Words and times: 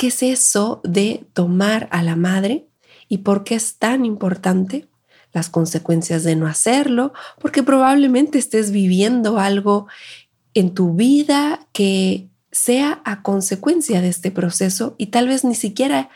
¿qué 0.00 0.06
es 0.06 0.22
eso 0.22 0.80
de 0.82 1.26
tomar 1.34 1.86
a 1.92 2.02
la 2.02 2.16
madre 2.16 2.66
y 3.06 3.18
por 3.18 3.44
qué 3.44 3.56
es 3.56 3.74
tan 3.76 4.06
importante? 4.06 4.88
Las 5.34 5.50
consecuencias 5.50 6.24
de 6.24 6.36
no 6.36 6.46
hacerlo, 6.46 7.12
porque 7.38 7.62
probablemente 7.62 8.38
estés 8.38 8.70
viviendo 8.70 9.38
algo 9.38 9.88
en 10.54 10.72
tu 10.72 10.94
vida 10.94 11.66
que 11.72 12.30
sea 12.50 13.02
a 13.04 13.20
consecuencia 13.20 14.00
de 14.00 14.08
este 14.08 14.30
proceso 14.30 14.94
y 14.96 15.08
tal 15.08 15.28
vez 15.28 15.44
ni 15.44 15.54
siquiera 15.54 16.08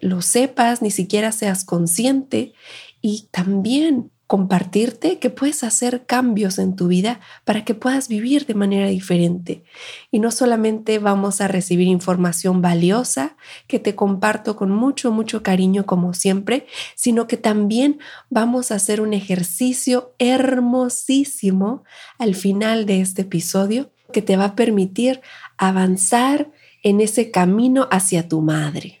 lo 0.00 0.20
sepas, 0.20 0.82
ni 0.82 0.90
siquiera 0.90 1.30
seas 1.30 1.64
consciente 1.64 2.54
y 3.00 3.28
también 3.30 4.10
compartirte 4.28 5.18
que 5.18 5.30
puedes 5.30 5.64
hacer 5.64 6.04
cambios 6.04 6.58
en 6.58 6.76
tu 6.76 6.86
vida 6.86 7.18
para 7.44 7.64
que 7.64 7.74
puedas 7.74 8.08
vivir 8.08 8.44
de 8.44 8.54
manera 8.54 8.86
diferente. 8.86 9.64
Y 10.10 10.20
no 10.20 10.30
solamente 10.30 10.98
vamos 10.98 11.40
a 11.40 11.48
recibir 11.48 11.88
información 11.88 12.60
valiosa 12.60 13.36
que 13.66 13.78
te 13.78 13.96
comparto 13.96 14.54
con 14.54 14.70
mucho, 14.70 15.10
mucho 15.10 15.42
cariño 15.42 15.86
como 15.86 16.12
siempre, 16.12 16.66
sino 16.94 17.26
que 17.26 17.38
también 17.38 18.00
vamos 18.28 18.70
a 18.70 18.74
hacer 18.74 19.00
un 19.00 19.14
ejercicio 19.14 20.14
hermosísimo 20.18 21.84
al 22.18 22.34
final 22.34 22.84
de 22.84 23.00
este 23.00 23.22
episodio 23.22 23.90
que 24.12 24.20
te 24.20 24.36
va 24.36 24.44
a 24.44 24.56
permitir 24.56 25.22
avanzar 25.56 26.52
en 26.82 27.00
ese 27.00 27.30
camino 27.30 27.88
hacia 27.90 28.28
tu 28.28 28.42
madre. 28.42 29.00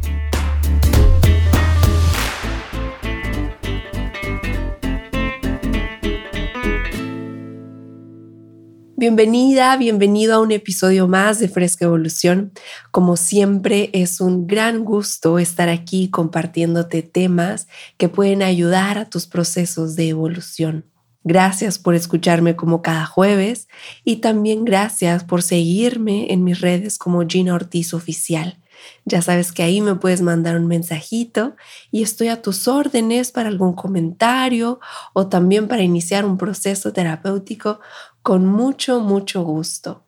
Bienvenida, 9.01 9.75
bienvenido 9.77 10.35
a 10.35 10.39
un 10.41 10.51
episodio 10.51 11.07
más 11.07 11.39
de 11.39 11.49
Fresca 11.49 11.85
Evolución. 11.85 12.51
Como 12.91 13.17
siempre, 13.17 13.89
es 13.93 14.21
un 14.21 14.45
gran 14.45 14.85
gusto 14.85 15.39
estar 15.39 15.69
aquí 15.69 16.11
compartiéndote 16.11 17.01
temas 17.01 17.67
que 17.97 18.09
pueden 18.09 18.43
ayudar 18.43 18.99
a 18.99 19.09
tus 19.09 19.25
procesos 19.25 19.95
de 19.95 20.09
evolución. 20.09 20.85
Gracias 21.23 21.79
por 21.79 21.95
escucharme 21.95 22.55
como 22.55 22.83
cada 22.83 23.07
jueves 23.07 23.67
y 24.03 24.17
también 24.17 24.65
gracias 24.65 25.23
por 25.23 25.41
seguirme 25.41 26.31
en 26.31 26.43
mis 26.43 26.61
redes 26.61 26.99
como 26.99 27.27
Gina 27.27 27.55
Ortiz 27.55 27.95
Oficial. 27.95 28.59
Ya 29.05 29.21
sabes 29.21 29.51
que 29.51 29.63
ahí 29.63 29.81
me 29.81 29.95
puedes 29.95 30.21
mandar 30.21 30.55
un 30.55 30.67
mensajito 30.67 31.55
y 31.91 32.03
estoy 32.03 32.27
a 32.27 32.41
tus 32.41 32.67
órdenes 32.67 33.31
para 33.31 33.49
algún 33.49 33.73
comentario 33.73 34.79
o 35.13 35.27
también 35.27 35.67
para 35.67 35.83
iniciar 35.83 36.25
un 36.25 36.37
proceso 36.37 36.93
terapéutico 36.93 37.79
con 38.23 38.45
mucho, 38.45 39.01
mucho 39.01 39.43
gusto. 39.43 40.05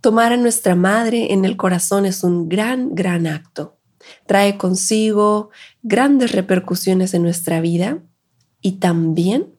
Tomar 0.00 0.32
a 0.32 0.36
nuestra 0.36 0.74
madre 0.74 1.32
en 1.32 1.44
el 1.44 1.56
corazón 1.56 2.06
es 2.06 2.22
un 2.22 2.48
gran, 2.48 2.94
gran 2.94 3.26
acto. 3.26 3.78
Trae 4.26 4.56
consigo 4.56 5.50
grandes 5.82 6.32
repercusiones 6.32 7.14
en 7.14 7.22
nuestra 7.22 7.60
vida 7.60 7.98
y 8.60 8.72
también 8.72 9.54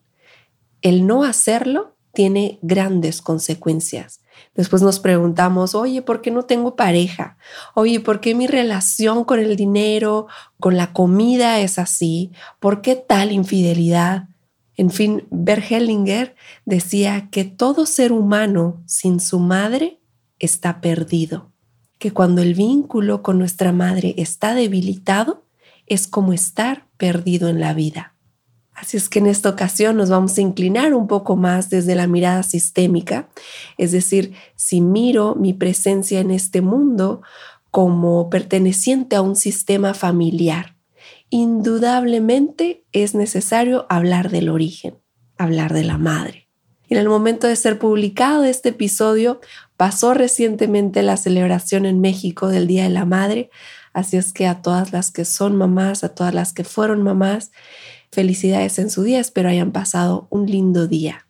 el 0.82 1.06
no 1.06 1.24
hacerlo 1.24 1.96
tiene 2.12 2.58
grandes 2.62 3.22
consecuencias. 3.22 4.20
Después 4.54 4.82
nos 4.82 4.98
preguntamos, 4.98 5.74
oye, 5.74 6.02
¿por 6.02 6.22
qué 6.22 6.30
no 6.30 6.44
tengo 6.44 6.74
pareja? 6.74 7.36
Oye, 7.74 8.00
¿por 8.00 8.20
qué 8.20 8.34
mi 8.34 8.46
relación 8.46 9.24
con 9.24 9.38
el 9.38 9.56
dinero, 9.56 10.26
con 10.58 10.76
la 10.76 10.92
comida 10.92 11.60
es 11.60 11.78
así? 11.78 12.32
¿Por 12.58 12.80
qué 12.80 12.96
tal 12.96 13.30
infidelidad? 13.30 14.29
En 14.80 14.88
fin, 14.88 15.26
Bergelinger 15.30 16.34
decía 16.64 17.28
que 17.30 17.44
todo 17.44 17.84
ser 17.84 18.12
humano 18.12 18.82
sin 18.86 19.20
su 19.20 19.38
madre 19.38 20.00
está 20.38 20.80
perdido, 20.80 21.52
que 21.98 22.12
cuando 22.12 22.40
el 22.40 22.54
vínculo 22.54 23.22
con 23.22 23.38
nuestra 23.38 23.72
madre 23.72 24.14
está 24.16 24.54
debilitado, 24.54 25.44
es 25.84 26.08
como 26.08 26.32
estar 26.32 26.88
perdido 26.96 27.50
en 27.50 27.60
la 27.60 27.74
vida. 27.74 28.16
Así 28.72 28.96
es 28.96 29.10
que 29.10 29.18
en 29.18 29.26
esta 29.26 29.50
ocasión 29.50 29.98
nos 29.98 30.08
vamos 30.08 30.38
a 30.38 30.40
inclinar 30.40 30.94
un 30.94 31.08
poco 31.08 31.36
más 31.36 31.68
desde 31.68 31.94
la 31.94 32.06
mirada 32.06 32.42
sistémica, 32.42 33.28
es 33.76 33.92
decir, 33.92 34.32
si 34.56 34.80
miro 34.80 35.34
mi 35.34 35.52
presencia 35.52 36.20
en 36.20 36.30
este 36.30 36.62
mundo 36.62 37.20
como 37.70 38.30
perteneciente 38.30 39.14
a 39.14 39.20
un 39.20 39.36
sistema 39.36 39.92
familiar, 39.92 40.79
indudablemente 41.30 42.84
es 42.92 43.14
necesario 43.14 43.86
hablar 43.88 44.30
del 44.30 44.48
origen, 44.48 44.98
hablar 45.38 45.72
de 45.72 45.84
la 45.84 45.96
madre. 45.96 46.48
En 46.88 46.98
el 46.98 47.08
momento 47.08 47.46
de 47.46 47.54
ser 47.54 47.78
publicado 47.78 48.42
este 48.42 48.70
episodio, 48.70 49.40
pasó 49.76 50.12
recientemente 50.12 51.02
la 51.02 51.16
celebración 51.16 51.86
en 51.86 52.00
México 52.00 52.48
del 52.48 52.66
Día 52.66 52.82
de 52.82 52.90
la 52.90 53.04
Madre, 53.04 53.50
así 53.92 54.16
es 54.16 54.32
que 54.32 54.48
a 54.48 54.60
todas 54.60 54.92
las 54.92 55.12
que 55.12 55.24
son 55.24 55.54
mamás, 55.54 56.02
a 56.02 56.14
todas 56.14 56.34
las 56.34 56.52
que 56.52 56.64
fueron 56.64 57.02
mamás, 57.02 57.52
felicidades 58.10 58.80
en 58.80 58.90
su 58.90 59.04
día, 59.04 59.20
espero 59.20 59.48
hayan 59.48 59.70
pasado 59.70 60.26
un 60.30 60.46
lindo 60.46 60.88
día. 60.88 61.26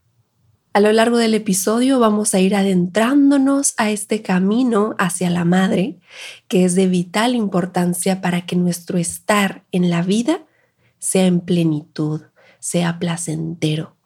A 0.72 0.78
lo 0.78 0.92
largo 0.92 1.16
del 1.16 1.34
episodio 1.34 1.98
vamos 1.98 2.32
a 2.32 2.38
ir 2.38 2.54
adentrándonos 2.54 3.74
a 3.76 3.90
este 3.90 4.22
camino 4.22 4.94
hacia 4.98 5.28
la 5.28 5.44
madre, 5.44 5.96
que 6.46 6.64
es 6.64 6.76
de 6.76 6.86
vital 6.86 7.34
importancia 7.34 8.20
para 8.20 8.46
que 8.46 8.54
nuestro 8.54 8.96
estar 8.96 9.64
en 9.72 9.90
la 9.90 10.02
vida 10.02 10.44
sea 11.00 11.26
en 11.26 11.40
plenitud, 11.40 12.22
sea 12.60 13.00
placentero. 13.00 13.96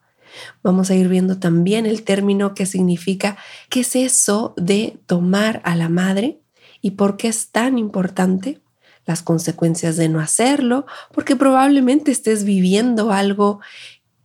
Vamos 0.63 0.91
a 0.91 0.95
ir 0.95 1.09
viendo 1.09 1.39
también 1.39 1.85
el 1.85 2.03
término 2.03 2.55
que 2.55 2.65
significa 2.65 3.37
qué 3.69 3.81
es 3.81 3.95
eso 3.95 4.55
de 4.57 4.99
tomar 5.05 5.61
a 5.65 5.77
la 5.77 5.91
madre 5.91 6.41
y 6.81 6.93
por 6.93 7.19
qué 7.19 7.29
es 7.29 7.49
tan 7.49 7.77
importante, 7.77 8.63
las 9.05 9.21
consecuencias 9.21 9.99
de 9.99 10.09
no 10.09 10.19
hacerlo, 10.19 10.87
porque 11.13 11.37
probablemente 11.37 12.11
estés 12.11 12.45
viviendo 12.45 13.13
algo 13.13 13.61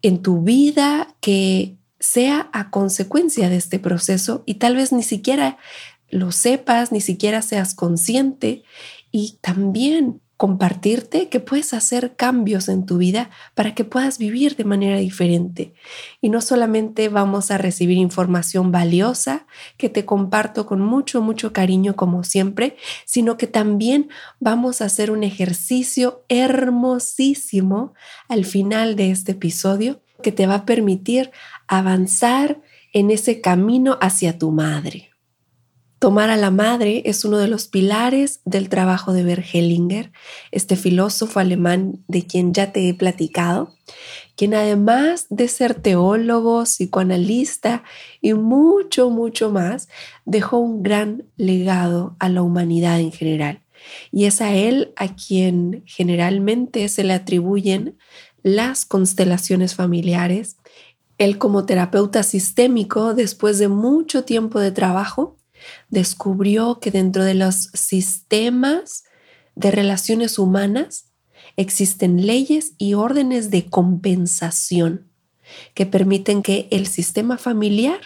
en 0.02 0.22
tu 0.22 0.42
vida 0.42 1.14
que 1.20 1.76
sea 2.00 2.50
a 2.54 2.70
consecuencia 2.70 3.50
de 3.50 3.58
este 3.58 3.80
proceso 3.80 4.44
y 4.46 4.56
tal 4.56 4.76
vez 4.76 4.92
ni 4.92 5.04
siquiera 5.04 5.58
lo 6.10 6.32
sepas, 6.32 6.92
ni 6.92 7.02
siquiera 7.02 7.42
seas 7.42 7.76
consciente 7.76 8.64
y 9.12 9.38
también 9.42 10.22
compartirte 10.40 11.28
que 11.28 11.42
puedes 11.42 11.74
hacer 11.74 12.16
cambios 12.16 12.70
en 12.70 12.86
tu 12.86 12.98
vida 12.98 13.30
para 13.56 13.76
que 13.76 13.84
puedas 13.84 14.18
vivir 14.18 14.56
de 14.56 14.64
manera 14.64 14.96
diferente. 14.96 15.74
Y 16.22 16.30
no 16.30 16.40
solamente 16.40 17.10
vamos 17.10 17.52
a 17.52 17.58
recibir 17.58 17.98
información 17.98 18.72
valiosa 18.72 19.48
que 19.76 19.90
te 19.90 20.06
comparto 20.06 20.66
con 20.66 20.80
mucho, 20.80 21.22
mucho 21.22 21.52
cariño 21.52 21.98
como 21.98 22.24
siempre, 22.24 22.78
sino 23.04 23.36
que 23.36 23.48
también 23.48 24.08
vamos 24.40 24.82
a 24.82 24.86
hacer 24.86 25.12
un 25.12 25.26
ejercicio 25.26 26.24
hermosísimo 26.30 27.94
al 28.30 28.46
final 28.46 28.96
de 28.96 29.12
este 29.12 29.34
episodio 29.34 30.00
que 30.22 30.32
te 30.32 30.48
va 30.48 30.56
a 30.56 30.66
permitir 30.66 31.32
avanzar 31.68 32.62
en 32.94 33.12
ese 33.12 33.42
camino 33.42 33.98
hacia 34.02 34.38
tu 34.38 34.52
madre. 34.52 35.10
Tomar 36.00 36.30
a 36.30 36.38
la 36.38 36.50
madre 36.50 37.02
es 37.06 37.26
uno 37.26 37.40
de 37.40 37.50
los 37.50 37.68
pilares 37.68 38.40
del 38.46 38.70
trabajo 38.70 39.12
de 39.12 39.24
Bergelinger, 39.24 40.14
este 40.52 40.78
filósofo 40.78 41.42
alemán 41.42 42.06
de 42.08 42.26
quien 42.26 42.54
ya 42.54 42.72
te 42.72 42.88
he 42.88 42.94
platicado, 42.94 43.76
quien 44.38 44.54
además 44.54 45.28
de 45.30 45.50
ser 45.50 45.74
teólogo, 45.74 46.64
psicoanalista 46.64 47.84
y 48.22 48.34
mucho, 48.34 49.10
mucho 49.10 49.52
más, 49.52 49.90
dejó 50.24 50.60
un 50.60 50.84
gran 50.84 51.26
legado 51.36 52.16
a 52.20 52.30
la 52.30 52.44
humanidad 52.44 53.02
en 53.02 53.12
general. 53.12 53.62
Y 54.10 54.26
es 54.26 54.40
a 54.40 54.54
él 54.54 54.94
a 54.96 55.16
quien 55.16 55.84
generalmente 55.86 56.88
se 56.88 57.04
le 57.04 57.14
atribuyen 57.14 57.98
las 58.44 58.86
constelaciones 58.86 59.76
familiares. 59.76 60.58
Él 61.18 61.38
como 61.38 61.66
terapeuta 61.66 62.24
sistémico, 62.24 63.14
después 63.14 63.60
de 63.60 63.68
mucho 63.68 64.24
tiempo 64.24 64.60
de 64.60 64.72
trabajo, 64.72 65.38
descubrió 65.90 66.80
que 66.80 66.92
dentro 66.92 67.24
de 67.24 67.34
los 67.34 67.70
sistemas 67.74 69.04
de 69.56 69.72
relaciones 69.72 70.40
humanas 70.40 71.12
existen 71.58 72.26
leyes 72.26 72.74
y 72.78 72.94
órdenes 72.94 73.52
de 73.52 73.66
compensación 73.66 75.10
que 75.74 75.86
permiten 75.86 76.42
que 76.42 76.68
el 76.72 76.88
sistema 76.88 77.38
familiar 77.38 78.00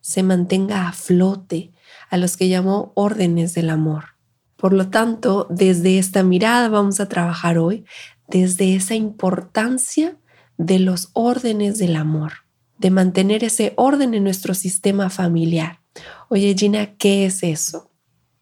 se 0.00 0.22
mantenga 0.22 0.88
a 0.88 0.92
flote, 0.92 1.72
a 2.08 2.16
los 2.16 2.36
que 2.36 2.48
llamó 2.48 2.92
órdenes 2.94 3.54
del 3.54 3.70
amor. 3.70 4.14
Por 4.56 4.72
lo 4.72 4.88
tanto, 4.88 5.46
desde 5.50 5.98
esta 5.98 6.22
mirada 6.22 6.68
vamos 6.68 7.00
a 7.00 7.08
trabajar 7.08 7.58
hoy 7.58 7.84
desde 8.28 8.74
esa 8.74 8.94
importancia 8.94 10.16
de 10.56 10.78
los 10.78 11.10
órdenes 11.12 11.78
del 11.78 11.96
amor. 11.96 12.44
de 12.76 12.90
mantener 12.90 13.44
ese 13.44 13.72
orden 13.76 14.14
en 14.14 14.24
nuestro 14.24 14.52
sistema 14.52 15.08
familiar. 15.08 15.80
Oye 16.28 16.54
Gina, 16.58 16.96
¿qué 16.96 17.24
es 17.24 17.42
eso? 17.42 17.90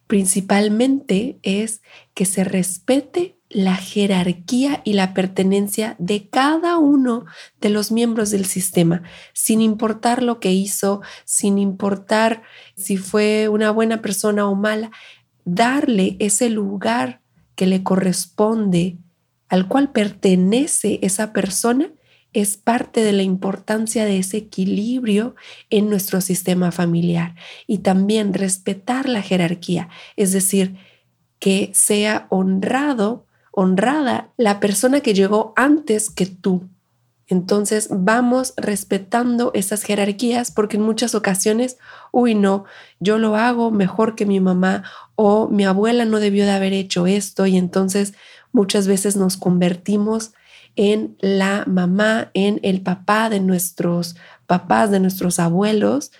Principalmente 0.06 1.38
es 1.42 1.82
que 2.14 2.24
se 2.24 2.42
respete 2.42 3.38
la 3.48 3.76
jerarquía 3.76 4.80
y 4.84 4.94
la 4.94 5.12
pertenencia 5.12 5.96
de 5.98 6.28
cada 6.28 6.78
uno 6.78 7.26
de 7.60 7.68
los 7.68 7.92
miembros 7.92 8.30
del 8.30 8.46
sistema, 8.46 9.02
sin 9.34 9.60
importar 9.60 10.22
lo 10.22 10.40
que 10.40 10.52
hizo, 10.52 11.02
sin 11.24 11.58
importar 11.58 12.42
si 12.74 12.96
fue 12.96 13.48
una 13.48 13.70
buena 13.70 14.00
persona 14.00 14.48
o 14.48 14.54
mala, 14.54 14.90
darle 15.44 16.16
ese 16.18 16.48
lugar 16.48 17.20
que 17.54 17.66
le 17.66 17.82
corresponde, 17.82 18.96
al 19.52 19.68
cual 19.68 19.92
pertenece 19.92 20.98
esa 21.02 21.34
persona, 21.34 21.92
es 22.32 22.56
parte 22.56 23.04
de 23.04 23.12
la 23.12 23.22
importancia 23.22 24.06
de 24.06 24.16
ese 24.16 24.38
equilibrio 24.38 25.34
en 25.68 25.90
nuestro 25.90 26.22
sistema 26.22 26.72
familiar 26.72 27.34
y 27.66 27.78
también 27.78 28.32
respetar 28.32 29.10
la 29.10 29.20
jerarquía, 29.20 29.90
es 30.16 30.32
decir, 30.32 30.76
que 31.38 31.70
sea 31.74 32.28
honrado 32.30 33.26
honrada 33.50 34.30
la 34.38 34.58
persona 34.58 35.00
que 35.00 35.12
llegó 35.12 35.52
antes 35.54 36.08
que 36.08 36.24
tú. 36.24 36.70
Entonces 37.28 37.88
vamos 37.90 38.54
respetando 38.56 39.52
esas 39.54 39.82
jerarquías 39.82 40.50
porque 40.50 40.78
en 40.78 40.82
muchas 40.82 41.14
ocasiones, 41.14 41.76
uy, 42.10 42.34
no, 42.34 42.64
yo 43.00 43.18
lo 43.18 43.36
hago 43.36 43.70
mejor 43.70 44.14
que 44.14 44.24
mi 44.24 44.40
mamá 44.40 44.84
o 45.14 45.48
mi 45.48 45.64
abuela 45.64 46.06
no 46.06 46.20
debió 46.20 46.46
de 46.46 46.52
haber 46.52 46.72
hecho 46.72 47.06
esto 47.06 47.46
y 47.46 47.58
entonces 47.58 48.14
muchas 48.52 48.86
veces 48.86 49.16
nos 49.16 49.36
convertimos 49.36 50.32
en 50.76 51.16
la 51.20 51.64
mamá, 51.66 52.30
en 52.34 52.60
el 52.62 52.80
papá 52.80 53.28
de 53.28 53.40
nuestros 53.40 54.16
papás, 54.46 54.90
de 54.90 55.00
nuestros 55.00 55.38
abuelos. 55.38 56.12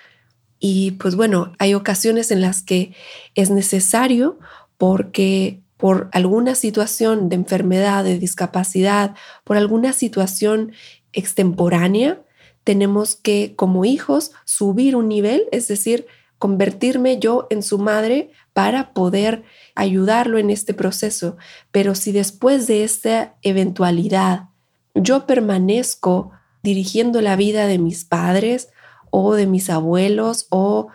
Y 0.59 0.93
pues 0.93 1.17
bueno, 1.17 1.53
hay 1.59 1.75
ocasiones 1.75 2.31
en 2.31 2.41
las 2.41 2.63
que 2.63 2.95
es 3.35 3.51
necesario 3.51 4.39
porque 4.77 5.63
por 5.77 6.09
alguna 6.13 6.55
situación 6.55 7.29
de 7.29 7.37
enfermedad, 7.37 8.05
de 8.05 8.19
discapacidad, 8.19 9.15
por 9.45 9.57
alguna 9.57 9.93
situación 9.93 10.73
extemporánea, 11.13 12.23
tenemos 12.65 13.17
que 13.17 13.55
como 13.57 13.85
hijos 13.85 14.31
subir 14.45 14.95
un 14.95 15.09
nivel, 15.09 15.45
es 15.51 15.67
decir, 15.67 16.07
convertirme 16.39 17.19
yo 17.19 17.47
en 17.51 17.63
su 17.63 17.79
madre 17.79 18.31
para 18.53 18.93
poder 18.93 19.45
ayudarlo 19.75 20.39
en 20.39 20.51
este 20.51 20.75
proceso. 20.75 21.37
Pero 21.71 21.95
si 21.95 22.13
después 22.13 22.67
de 22.67 22.85
esta 22.85 23.35
eventualidad 23.43 24.49
yo 24.95 25.27
permanezco 25.27 26.33
dirigiendo 26.63 27.21
la 27.21 27.37
vida 27.37 27.67
de 27.67 27.79
mis 27.79 28.05
padres 28.05 28.69
o 29.11 29.35
de 29.35 29.47
mis 29.47 29.71
abuelos 29.71 30.47
o 30.51 30.89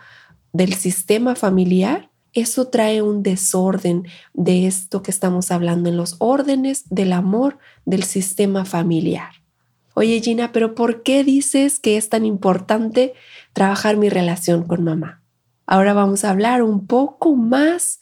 del 0.52 0.74
sistema 0.74 1.34
familiar, 1.34 2.10
eso 2.32 2.68
trae 2.68 3.02
un 3.02 3.22
desorden 3.22 4.06
de 4.34 4.66
esto 4.66 5.02
que 5.02 5.10
estamos 5.10 5.50
hablando 5.50 5.88
en 5.88 5.96
los 5.96 6.16
órdenes 6.18 6.84
del 6.88 7.12
amor 7.12 7.58
del 7.84 8.04
sistema 8.04 8.64
familiar. 8.64 9.30
Oye 9.94 10.20
Gina, 10.20 10.52
pero 10.52 10.74
¿por 10.74 11.02
qué 11.02 11.24
dices 11.24 11.80
que 11.80 11.96
es 11.96 12.08
tan 12.08 12.24
importante 12.24 13.14
trabajar 13.52 13.96
mi 13.96 14.08
relación 14.08 14.62
con 14.62 14.84
mamá? 14.84 15.22
Ahora 15.70 15.92
vamos 15.92 16.24
a 16.24 16.30
hablar 16.30 16.62
un 16.62 16.86
poco 16.86 17.36
más 17.36 18.00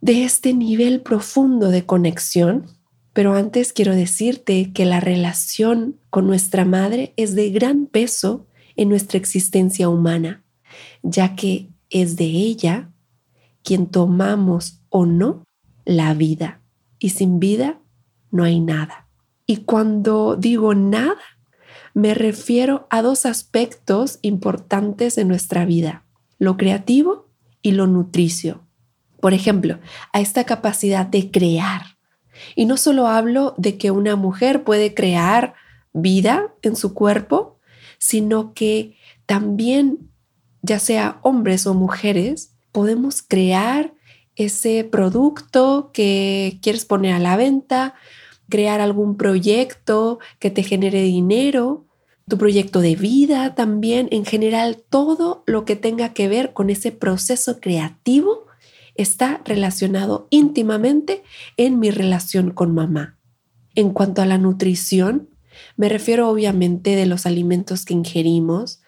de 0.00 0.24
este 0.24 0.54
nivel 0.54 1.02
profundo 1.02 1.68
de 1.68 1.84
conexión, 1.84 2.70
pero 3.12 3.34
antes 3.34 3.74
quiero 3.74 3.94
decirte 3.94 4.72
que 4.72 4.86
la 4.86 4.98
relación 4.98 6.00
con 6.08 6.26
nuestra 6.26 6.64
madre 6.64 7.12
es 7.18 7.34
de 7.34 7.50
gran 7.50 7.84
peso 7.84 8.46
en 8.76 8.88
nuestra 8.88 9.18
existencia 9.18 9.90
humana, 9.90 10.42
ya 11.02 11.36
que 11.36 11.68
es 11.90 12.16
de 12.16 12.24
ella 12.24 12.90
quien 13.62 13.86
tomamos 13.86 14.80
o 14.88 15.04
no 15.04 15.44
la 15.84 16.14
vida. 16.14 16.62
Y 16.98 17.10
sin 17.10 17.40
vida 17.40 17.78
no 18.30 18.42
hay 18.42 18.58
nada. 18.58 19.06
Y 19.44 19.58
cuando 19.64 20.34
digo 20.34 20.74
nada, 20.74 21.20
me 21.92 22.14
refiero 22.14 22.86
a 22.88 23.02
dos 23.02 23.26
aspectos 23.26 24.18
importantes 24.22 25.14
de 25.16 25.26
nuestra 25.26 25.66
vida, 25.66 26.06
lo 26.40 26.56
creativo 26.56 27.28
y 27.62 27.72
lo 27.72 27.86
nutricio. 27.86 28.66
Por 29.20 29.34
ejemplo, 29.34 29.78
a 30.12 30.20
esta 30.20 30.42
capacidad 30.44 31.06
de 31.06 31.30
crear. 31.30 31.82
Y 32.56 32.64
no 32.64 32.76
solo 32.76 33.06
hablo 33.06 33.54
de 33.58 33.76
que 33.76 33.92
una 33.92 34.16
mujer 34.16 34.64
puede 34.64 34.94
crear 34.94 35.54
vida 35.92 36.54
en 36.62 36.74
su 36.74 36.94
cuerpo, 36.94 37.58
sino 37.98 38.54
que 38.54 38.96
también, 39.26 40.10
ya 40.62 40.78
sea 40.78 41.20
hombres 41.22 41.66
o 41.66 41.74
mujeres, 41.74 42.54
podemos 42.72 43.22
crear 43.22 43.92
ese 44.36 44.84
producto 44.84 45.90
que 45.92 46.58
quieres 46.62 46.86
poner 46.86 47.12
a 47.12 47.18
la 47.18 47.36
venta, 47.36 47.94
crear 48.48 48.80
algún 48.80 49.18
proyecto 49.18 50.18
que 50.38 50.50
te 50.50 50.62
genere 50.62 51.02
dinero, 51.02 51.86
tu 52.30 52.38
proyecto 52.38 52.80
de 52.80 52.96
vida 52.96 53.54
también, 53.54 54.08
en 54.10 54.24
general 54.24 54.82
todo 54.88 55.44
lo 55.46 55.66
que 55.66 55.76
tenga 55.76 56.14
que 56.14 56.28
ver 56.28 56.54
con 56.54 56.70
ese 56.70 56.92
proceso 56.92 57.60
creativo 57.60 58.46
está 58.94 59.42
relacionado 59.44 60.26
íntimamente 60.30 61.22
en 61.58 61.78
mi 61.78 61.90
relación 61.90 62.52
con 62.52 62.72
mamá. 62.72 63.18
En 63.74 63.90
cuanto 63.90 64.22
a 64.22 64.26
la 64.26 64.38
nutrición, 64.38 65.28
me 65.76 65.90
refiero 65.90 66.30
obviamente 66.30 66.96
de 66.96 67.06
los 67.06 67.26
alimentos 67.26 67.84
que 67.84 67.94
ingerimos, 67.94 68.80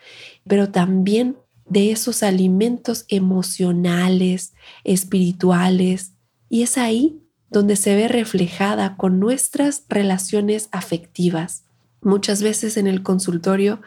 pero 0.47 0.71
también 0.71 1.37
de 1.67 1.93
esos 1.93 2.23
alimentos 2.23 3.05
emocionales, 3.09 4.55
espirituales, 4.85 6.15
y 6.49 6.63
es 6.63 6.79
ahí 6.79 7.21
donde 7.51 7.77
se 7.77 7.95
ve 7.95 8.09
reflejada 8.09 8.97
con 8.97 9.21
nuestras 9.21 9.85
relaciones 9.89 10.69
afectivas. 10.73 11.65
Muchas 12.03 12.43
veces 12.43 12.77
en 12.77 12.87
el 12.87 13.03
consultorio 13.03 13.81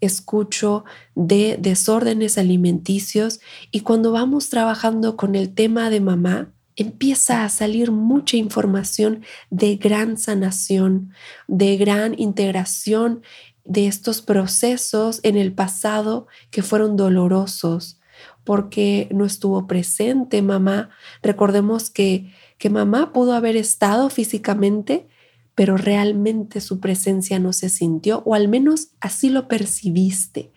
escucho 0.00 0.84
de 1.14 1.56
desórdenes 1.58 2.38
alimenticios 2.38 3.40
y 3.70 3.80
cuando 3.80 4.12
vamos 4.12 4.50
trabajando 4.50 5.16
con 5.16 5.34
el 5.34 5.54
tema 5.54 5.90
de 5.90 6.00
mamá, 6.00 6.52
empieza 6.76 7.44
a 7.44 7.48
salir 7.48 7.90
mucha 7.90 8.36
información 8.36 9.22
de 9.50 9.76
gran 9.76 10.18
sanación, 10.18 11.12
de 11.46 11.76
gran 11.76 12.18
integración 12.18 13.22
de 13.64 13.86
estos 13.86 14.20
procesos 14.20 15.20
en 15.22 15.36
el 15.36 15.52
pasado 15.52 16.26
que 16.50 16.62
fueron 16.62 16.96
dolorosos 16.96 17.98
porque 18.44 19.08
no 19.10 19.24
estuvo 19.24 19.66
presente 19.66 20.42
mamá. 20.42 20.90
Recordemos 21.22 21.90
que, 21.90 22.32
que 22.58 22.70
mamá 22.70 23.12
pudo 23.12 23.32
haber 23.32 23.56
estado 23.56 24.10
físicamente, 24.10 25.06
pero 25.54 25.76
realmente 25.76 26.60
su 26.60 26.80
presencia 26.80 27.38
no 27.38 27.52
se 27.52 27.68
sintió, 27.68 28.22
o 28.24 28.34
al 28.34 28.48
menos 28.48 28.88
así 29.00 29.28
lo 29.28 29.46
percibiste. 29.48 30.52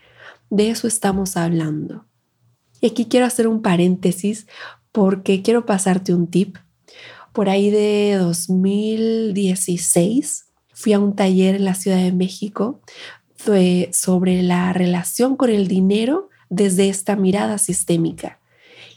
De 0.50 0.70
eso 0.70 0.88
estamos 0.88 1.38
hablando. 1.38 2.06
Y 2.82 2.88
aquí 2.88 3.06
quiero 3.06 3.26
hacer 3.26 3.48
un 3.48 3.62
paréntesis 3.62 4.48
porque 4.92 5.42
quiero 5.42 5.66
pasarte 5.66 6.14
un 6.14 6.28
tip. 6.28 6.58
Por 7.34 7.50
ahí 7.50 7.70
de 7.70 8.16
2016 8.20 10.46
fui 10.74 10.94
a 10.94 11.00
un 11.00 11.16
taller 11.16 11.56
en 11.56 11.66
la 11.66 11.76
Ciudad 11.76 11.98
de 11.98 12.12
México 12.12 12.82
sobre 13.92 14.42
la 14.42 14.74
relación 14.74 15.38
con 15.38 15.50
el 15.50 15.68
dinero 15.68 16.30
desde 16.50 16.90
esta 16.90 17.16
mirada 17.16 17.60
sistémica 17.60 18.40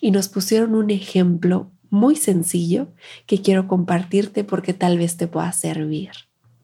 y 0.00 0.10
nos 0.10 0.28
pusieron 0.28 0.74
un 0.74 0.90
ejemplo 0.90 1.70
muy 1.90 2.16
sencillo 2.16 2.88
que 3.26 3.42
quiero 3.42 3.68
compartirte 3.68 4.44
porque 4.44 4.74
tal 4.74 4.98
vez 4.98 5.16
te 5.16 5.26
pueda 5.26 5.52
servir. 5.52 6.10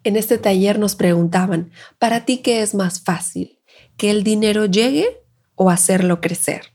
En 0.04 0.16
este 0.16 0.38
taller 0.38 0.78
nos 0.78 0.94
preguntaban, 0.94 1.70
¿para 1.98 2.24
ti 2.24 2.38
qué 2.38 2.62
es 2.62 2.74
más 2.74 3.00
fácil? 3.00 3.58
¿Que 3.96 4.10
el 4.10 4.22
dinero 4.22 4.66
llegue 4.66 5.22
o 5.56 5.68
hacerlo 5.68 6.20
crecer? 6.20 6.72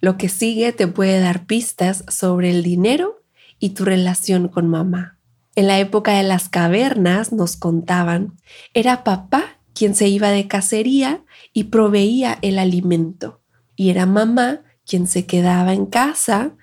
Lo 0.00 0.16
que 0.16 0.28
sigue 0.28 0.72
te 0.72 0.88
puede 0.88 1.20
dar 1.20 1.46
pistas 1.46 2.04
sobre 2.08 2.50
el 2.50 2.62
dinero 2.64 3.22
y 3.60 3.70
tu 3.70 3.84
relación 3.84 4.48
con 4.48 4.68
mamá. 4.68 5.18
En 5.54 5.68
la 5.68 5.78
época 5.78 6.14
de 6.14 6.24
las 6.24 6.48
cavernas 6.48 7.32
nos 7.32 7.56
contaban, 7.56 8.36
era 8.74 9.04
papá 9.04 9.58
quien 9.74 9.94
se 9.94 10.08
iba 10.08 10.30
de 10.30 10.48
cacería 10.48 11.22
y 11.52 11.64
proveía 11.64 12.38
el 12.42 12.58
alimento, 12.58 13.40
y 13.76 13.90
era 13.90 14.06
mamá 14.06 14.62
quien 14.86 15.06
se 15.06 15.26
quedaba 15.26 15.72
en 15.72 15.86
casa 15.86 16.56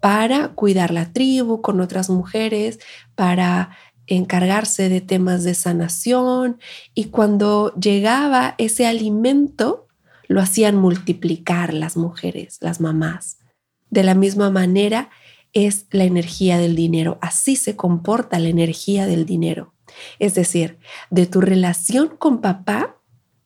para 0.00 0.48
cuidar 0.54 0.90
la 0.90 1.12
tribu 1.12 1.60
con 1.60 1.80
otras 1.80 2.10
mujeres, 2.10 2.78
para 3.14 3.76
encargarse 4.06 4.88
de 4.88 5.00
temas 5.00 5.44
de 5.44 5.54
sanación, 5.54 6.58
y 6.94 7.06
cuando 7.06 7.72
llegaba 7.74 8.54
ese 8.58 8.86
alimento, 8.86 9.86
lo 10.26 10.40
hacían 10.40 10.76
multiplicar 10.76 11.74
las 11.74 11.96
mujeres, 11.96 12.58
las 12.60 12.80
mamás. 12.80 13.38
De 13.90 14.02
la 14.02 14.14
misma 14.14 14.50
manera, 14.50 15.10
es 15.52 15.86
la 15.90 16.04
energía 16.04 16.58
del 16.58 16.76
dinero. 16.76 17.18
Así 17.20 17.56
se 17.56 17.76
comporta 17.76 18.38
la 18.38 18.48
energía 18.48 19.06
del 19.06 19.26
dinero. 19.26 19.74
Es 20.18 20.34
decir, 20.34 20.78
de 21.10 21.26
tu 21.26 21.40
relación 21.40 22.08
con 22.16 22.40
papá 22.40 22.96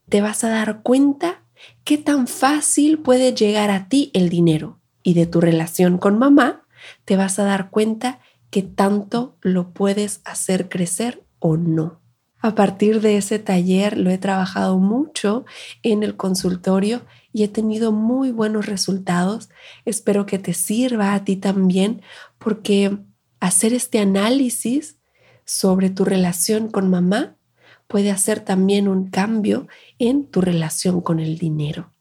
te 0.09 0.21
vas 0.21 0.45
a 0.45 0.51
dar 0.51 0.83
cuenta 0.83 1.43
qué 1.85 1.97
tan 1.97 2.27
fácil 2.27 2.99
puede 2.99 3.35
llegar 3.35 3.71
a 3.71 3.89
ti 3.89 4.11
el 4.13 4.29
dinero. 4.29 4.79
Y 5.05 5.15
de 5.15 5.27
tu 5.27 5.41
relación 5.41 5.99
con 5.99 6.19
mamá, 6.19 6.67
te 7.05 7.17
vas 7.17 7.39
a 7.39 7.45
dar 7.45 7.71
cuenta 7.71 8.19
que 8.51 8.63
tanto 8.63 9.37
lo 9.41 9.73
puedes 9.73 10.21
hacer 10.25 10.69
crecer 10.69 11.25
o 11.39 11.57
no. 11.57 12.01
A 12.45 12.55
partir 12.55 13.01
de 13.01 13.17
ese 13.17 13.39
taller 13.39 13.97
lo 13.97 14.11
he 14.11 14.19
trabajado 14.19 14.79
mucho 14.79 15.47
en 15.83 16.03
el 16.03 16.15
consultorio 16.15 17.01
y 17.33 17.43
he 17.43 17.49
tenido 17.49 17.91
muy 17.91 18.33
buenos 18.33 18.67
resultados. 18.67 19.49
Espero 19.87 20.27
que 20.27 20.39
te 20.39 20.53
sirva 20.53 21.15
a 21.15 21.25
ti 21.25 21.37
también 21.37 22.03
porque 22.37 22.99
hacer 23.41 23.73
este 23.73 23.99
análisis 23.99 24.99
sobre 25.47 25.89
tu 25.89 26.05
relación 26.05 26.69
con 26.69 26.91
mamá 26.91 27.39
puede 27.87 28.11
hacer 28.11 28.41
también 28.41 28.89
un 28.89 29.09
cambio 29.09 29.67
en 29.99 30.27
tu 30.27 30.43
relación 30.43 31.01
con 31.01 31.21
el 31.21 31.39
dinero. 31.39 31.94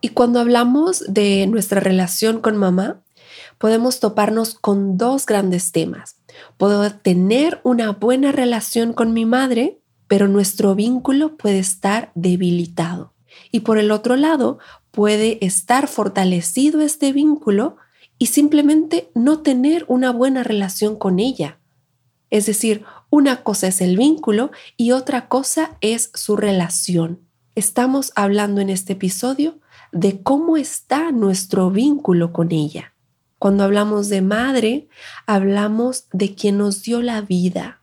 Y 0.00 0.10
cuando 0.10 0.40
hablamos 0.40 1.04
de 1.08 1.46
nuestra 1.46 1.80
relación 1.80 2.40
con 2.40 2.56
mamá, 2.56 3.02
podemos 3.58 4.00
toparnos 4.00 4.54
con 4.54 4.96
dos 4.96 5.26
grandes 5.26 5.72
temas. 5.72 6.16
Puedo 6.56 6.90
tener 6.92 7.60
una 7.64 7.90
buena 7.92 8.32
relación 8.32 8.92
con 8.92 9.12
mi 9.12 9.24
madre, 9.24 9.80
pero 10.06 10.28
nuestro 10.28 10.74
vínculo 10.74 11.36
puede 11.36 11.58
estar 11.58 12.12
debilitado. 12.14 13.12
Y 13.50 13.60
por 13.60 13.78
el 13.78 13.90
otro 13.90 14.16
lado, 14.16 14.58
puede 14.90 15.44
estar 15.44 15.88
fortalecido 15.88 16.80
este 16.80 17.12
vínculo 17.12 17.76
y 18.18 18.26
simplemente 18.26 19.10
no 19.14 19.40
tener 19.40 19.84
una 19.88 20.10
buena 20.12 20.42
relación 20.42 20.96
con 20.96 21.18
ella. 21.18 21.58
Es 22.30 22.46
decir, 22.46 22.84
una 23.10 23.42
cosa 23.42 23.68
es 23.68 23.80
el 23.80 23.96
vínculo 23.96 24.50
y 24.76 24.92
otra 24.92 25.28
cosa 25.28 25.76
es 25.80 26.10
su 26.14 26.36
relación. 26.36 27.20
Estamos 27.54 28.12
hablando 28.14 28.60
en 28.60 28.70
este 28.70 28.92
episodio 28.92 29.60
de 29.92 30.22
cómo 30.22 30.56
está 30.56 31.12
nuestro 31.12 31.70
vínculo 31.70 32.32
con 32.32 32.52
ella. 32.52 32.94
Cuando 33.38 33.64
hablamos 33.64 34.08
de 34.08 34.20
madre, 34.20 34.88
hablamos 35.26 36.06
de 36.12 36.34
quien 36.34 36.58
nos 36.58 36.82
dio 36.82 37.02
la 37.02 37.20
vida. 37.20 37.80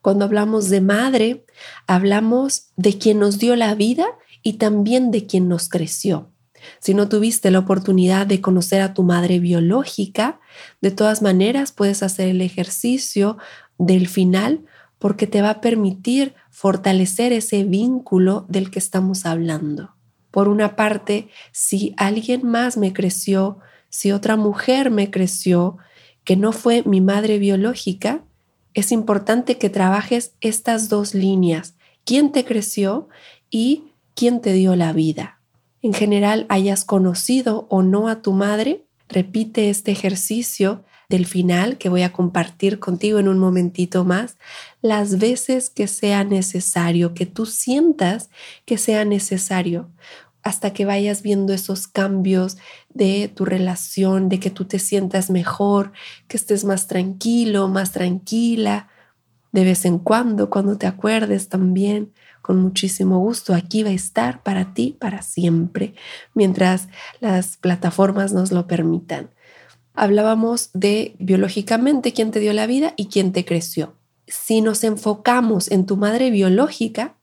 Cuando 0.00 0.24
hablamos 0.24 0.70
de 0.70 0.80
madre, 0.80 1.44
hablamos 1.88 2.68
de 2.76 2.96
quien 2.96 3.18
nos 3.18 3.38
dio 3.38 3.56
la 3.56 3.74
vida 3.74 4.06
y 4.42 4.54
también 4.54 5.10
de 5.10 5.26
quien 5.26 5.48
nos 5.48 5.68
creció. 5.68 6.30
Si 6.78 6.94
no 6.94 7.08
tuviste 7.08 7.50
la 7.50 7.58
oportunidad 7.58 8.26
de 8.26 8.40
conocer 8.40 8.80
a 8.80 8.94
tu 8.94 9.02
madre 9.02 9.40
biológica, 9.40 10.40
de 10.80 10.92
todas 10.92 11.22
maneras 11.22 11.72
puedes 11.72 12.04
hacer 12.04 12.28
el 12.28 12.40
ejercicio 12.40 13.38
del 13.78 14.06
final 14.06 14.64
porque 14.98 15.26
te 15.26 15.42
va 15.42 15.50
a 15.50 15.60
permitir 15.60 16.34
fortalecer 16.50 17.32
ese 17.32 17.64
vínculo 17.64 18.46
del 18.48 18.70
que 18.70 18.78
estamos 18.78 19.26
hablando. 19.26 19.95
Por 20.36 20.48
una 20.50 20.76
parte, 20.76 21.30
si 21.50 21.94
alguien 21.96 22.46
más 22.46 22.76
me 22.76 22.92
creció, 22.92 23.56
si 23.88 24.12
otra 24.12 24.36
mujer 24.36 24.90
me 24.90 25.10
creció, 25.10 25.78
que 26.24 26.36
no 26.36 26.52
fue 26.52 26.82
mi 26.84 27.00
madre 27.00 27.38
biológica, 27.38 28.22
es 28.74 28.92
importante 28.92 29.56
que 29.56 29.70
trabajes 29.70 30.34
estas 30.42 30.90
dos 30.90 31.14
líneas, 31.14 31.74
quién 32.04 32.32
te 32.32 32.44
creció 32.44 33.08
y 33.48 33.94
quién 34.14 34.42
te 34.42 34.52
dio 34.52 34.76
la 34.76 34.92
vida. 34.92 35.40
En 35.80 35.94
general, 35.94 36.44
hayas 36.50 36.84
conocido 36.84 37.66
o 37.70 37.80
no 37.80 38.06
a 38.06 38.20
tu 38.20 38.32
madre, 38.34 38.84
repite 39.08 39.70
este 39.70 39.90
ejercicio 39.90 40.84
del 41.08 41.26
final 41.26 41.78
que 41.78 41.88
voy 41.88 42.02
a 42.02 42.12
compartir 42.12 42.78
contigo 42.78 43.18
en 43.18 43.28
un 43.28 43.38
momentito 43.38 44.04
más, 44.04 44.36
las 44.82 45.18
veces 45.18 45.70
que 45.70 45.86
sea 45.86 46.24
necesario, 46.24 47.14
que 47.14 47.26
tú 47.26 47.46
sientas 47.46 48.30
que 48.64 48.76
sea 48.76 49.04
necesario, 49.04 49.88
hasta 50.46 50.72
que 50.72 50.84
vayas 50.84 51.22
viendo 51.22 51.52
esos 51.52 51.88
cambios 51.88 52.56
de 52.94 53.26
tu 53.26 53.44
relación, 53.44 54.28
de 54.28 54.38
que 54.38 54.48
tú 54.48 54.64
te 54.64 54.78
sientas 54.78 55.28
mejor, 55.28 55.92
que 56.28 56.36
estés 56.36 56.64
más 56.64 56.86
tranquilo, 56.86 57.66
más 57.66 57.90
tranquila. 57.90 58.88
De 59.50 59.64
vez 59.64 59.84
en 59.84 59.98
cuando, 59.98 60.48
cuando 60.48 60.78
te 60.78 60.86
acuerdes 60.86 61.48
también, 61.48 62.12
con 62.42 62.58
muchísimo 62.60 63.18
gusto, 63.18 63.54
aquí 63.54 63.82
va 63.82 63.90
a 63.90 63.94
estar 63.94 64.44
para 64.44 64.72
ti 64.72 64.96
para 65.00 65.20
siempre, 65.22 65.94
mientras 66.32 66.86
las 67.18 67.56
plataformas 67.56 68.32
nos 68.32 68.52
lo 68.52 68.68
permitan 68.68 69.30
hablábamos 69.96 70.68
de 70.74 71.16
biológicamente 71.18 72.12
quién 72.12 72.30
te 72.30 72.38
dio 72.38 72.52
la 72.52 72.66
vida 72.66 72.92
y 72.96 73.06
quién 73.06 73.32
te 73.32 73.46
creció. 73.46 73.94
Si 74.26 74.60
nos 74.60 74.84
enfocamos 74.84 75.70
en 75.70 75.86
tu 75.86 75.96
madre 75.96 76.30
biológica, 76.30 77.16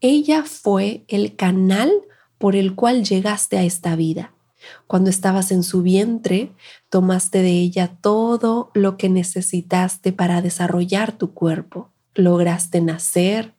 ella 0.00 0.44
fue 0.44 1.04
el 1.08 1.36
canal 1.36 1.92
por 2.38 2.56
el 2.56 2.74
cual 2.74 3.04
llegaste 3.04 3.56
a 3.56 3.64
esta 3.64 3.96
vida. 3.96 4.34
Cuando 4.86 5.10
estabas 5.10 5.50
en 5.50 5.62
su 5.62 5.82
vientre, 5.82 6.52
tomaste 6.88 7.42
de 7.42 7.50
ella 7.50 7.98
todo 8.00 8.70
lo 8.74 8.96
que 8.96 9.08
necesitaste 9.08 10.12
para 10.12 10.42
desarrollar 10.42 11.12
tu 11.12 11.34
cuerpo. 11.34 11.90
Lograste 12.14 12.80
nacer 12.80 13.54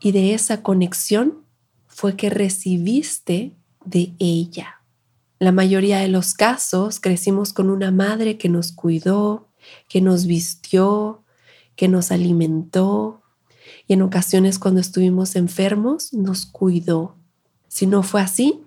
y 0.00 0.12
de 0.12 0.34
esa 0.34 0.62
conexión 0.62 1.44
fue 1.86 2.16
que 2.16 2.30
recibiste 2.30 3.56
de 3.84 4.14
ella. 4.18 4.82
La 5.38 5.52
mayoría 5.52 5.98
de 5.98 6.08
los 6.08 6.34
casos 6.34 7.00
crecimos 7.00 7.52
con 7.52 7.70
una 7.70 7.90
madre 7.90 8.38
que 8.38 8.48
nos 8.48 8.72
cuidó, 8.72 9.48
que 9.88 10.00
nos 10.00 10.26
vistió, 10.26 11.24
que 11.76 11.88
nos 11.88 12.12
alimentó 12.12 13.22
y 13.86 13.94
en 13.94 14.02
ocasiones 14.02 14.58
cuando 14.58 14.80
estuvimos 14.80 15.36
enfermos 15.36 16.12
nos 16.12 16.46
cuidó. 16.46 17.16
Si 17.70 17.86
no 17.86 18.02
fue 18.02 18.20
así, 18.20 18.60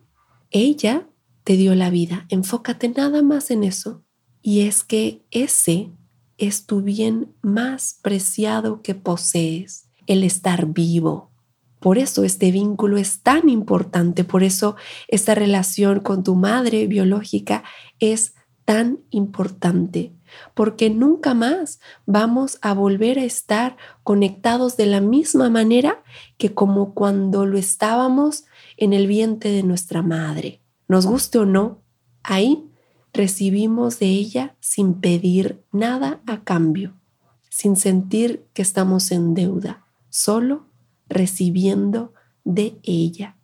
ella 0.49 1.07
te 1.43 1.57
dio 1.57 1.75
la 1.75 1.89
vida. 1.89 2.25
Enfócate 2.29 2.87
nada 2.87 3.21
más 3.21 3.51
en 3.51 3.65
eso. 3.65 4.03
Y 4.41 4.61
es 4.61 4.83
que 4.83 5.21
ese 5.29 5.91
es 6.37 6.65
tu 6.65 6.81
bien 6.81 7.35
más 7.41 7.99
preciado 8.01 8.81
que 8.81 8.95
posees, 8.95 9.89
el 10.07 10.23
estar 10.23 10.67
vivo, 10.67 11.33
por 11.83 11.97
eso 11.97 12.23
este 12.23 12.49
vínculo 12.51 12.95
es 12.95 13.23
tan 13.23 13.49
importante, 13.49 14.23
por 14.23 14.41
eso 14.41 14.77
esta 15.09 15.35
relación 15.35 15.99
con 15.99 16.23
tu 16.23 16.33
madre 16.35 16.87
biológica 16.87 17.65
es 17.99 18.35
tan 18.63 18.99
importante, 19.09 20.13
porque 20.53 20.89
nunca 20.89 21.33
más 21.33 21.79
vamos 22.05 22.59
a 22.61 22.73
volver 22.73 23.19
a 23.19 23.23
estar 23.23 23.77
conectados 24.03 24.77
de 24.77 24.85
la 24.85 25.01
misma 25.01 25.49
manera 25.49 26.03
que 26.37 26.53
como 26.53 26.93
cuando 26.93 27.45
lo 27.45 27.57
estábamos 27.57 28.45
en 28.77 28.93
el 28.93 29.07
vientre 29.07 29.51
de 29.51 29.63
nuestra 29.63 30.01
madre. 30.01 30.61
Nos 30.87 31.05
guste 31.05 31.39
o 31.39 31.45
no, 31.45 31.81
ahí 32.23 32.69
recibimos 33.13 33.99
de 33.99 34.07
ella 34.07 34.55
sin 34.59 34.95
pedir 34.95 35.63
nada 35.71 36.21
a 36.25 36.43
cambio, 36.43 36.93
sin 37.49 37.75
sentir 37.75 38.45
que 38.53 38.61
estamos 38.61 39.11
en 39.11 39.33
deuda, 39.33 39.85
solo 40.09 40.67
recibiendo 41.07 42.13
de 42.43 42.79
ella. 42.83 43.37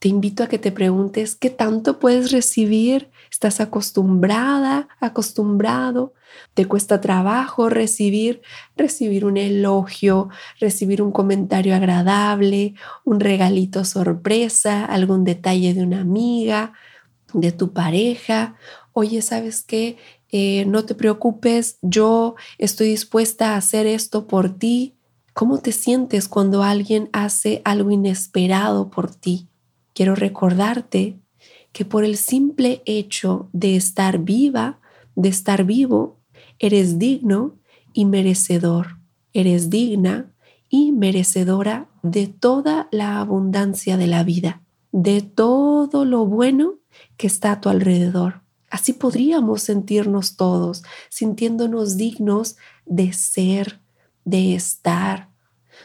Te 0.00 0.08
invito 0.08 0.42
a 0.42 0.48
que 0.48 0.58
te 0.58 0.72
preguntes 0.72 1.36
qué 1.36 1.50
tanto 1.50 1.98
puedes 1.98 2.32
recibir. 2.32 3.10
¿Estás 3.30 3.60
acostumbrada, 3.60 4.88
acostumbrado? 4.98 6.14
¿Te 6.54 6.64
cuesta 6.64 7.02
trabajo 7.02 7.68
recibir, 7.68 8.40
recibir 8.78 9.26
un 9.26 9.36
elogio, 9.36 10.30
recibir 10.58 11.02
un 11.02 11.12
comentario 11.12 11.74
agradable, 11.74 12.74
un 13.04 13.20
regalito 13.20 13.84
sorpresa, 13.84 14.86
algún 14.86 15.24
detalle 15.24 15.74
de 15.74 15.82
una 15.82 16.00
amiga, 16.00 16.72
de 17.34 17.52
tu 17.52 17.74
pareja? 17.74 18.56
Oye, 18.94 19.20
¿sabes 19.20 19.62
qué? 19.62 19.98
Eh, 20.30 20.64
no 20.64 20.86
te 20.86 20.94
preocupes, 20.94 21.76
yo 21.82 22.36
estoy 22.56 22.88
dispuesta 22.88 23.52
a 23.52 23.58
hacer 23.58 23.86
esto 23.86 24.26
por 24.26 24.56
ti. 24.56 24.96
¿Cómo 25.34 25.58
te 25.58 25.72
sientes 25.72 26.26
cuando 26.26 26.62
alguien 26.62 27.10
hace 27.12 27.60
algo 27.66 27.90
inesperado 27.90 28.88
por 28.88 29.14
ti? 29.14 29.49
Quiero 29.94 30.14
recordarte 30.14 31.18
que 31.72 31.84
por 31.84 32.04
el 32.04 32.16
simple 32.16 32.82
hecho 32.84 33.48
de 33.52 33.76
estar 33.76 34.18
viva, 34.18 34.80
de 35.14 35.28
estar 35.28 35.64
vivo, 35.64 36.18
eres 36.58 36.98
digno 36.98 37.56
y 37.92 38.04
merecedor. 38.04 38.98
Eres 39.32 39.70
digna 39.70 40.32
y 40.68 40.92
merecedora 40.92 41.88
de 42.02 42.26
toda 42.26 42.88
la 42.90 43.20
abundancia 43.20 43.96
de 43.96 44.06
la 44.06 44.24
vida, 44.24 44.62
de 44.92 45.22
todo 45.22 46.04
lo 46.04 46.26
bueno 46.26 46.74
que 47.16 47.26
está 47.26 47.52
a 47.52 47.60
tu 47.60 47.68
alrededor. 47.68 48.42
Así 48.70 48.92
podríamos 48.92 49.62
sentirnos 49.62 50.36
todos, 50.36 50.84
sintiéndonos 51.08 51.96
dignos 51.96 52.56
de 52.86 53.12
ser, 53.12 53.80
de 54.24 54.54
estar. 54.54 55.29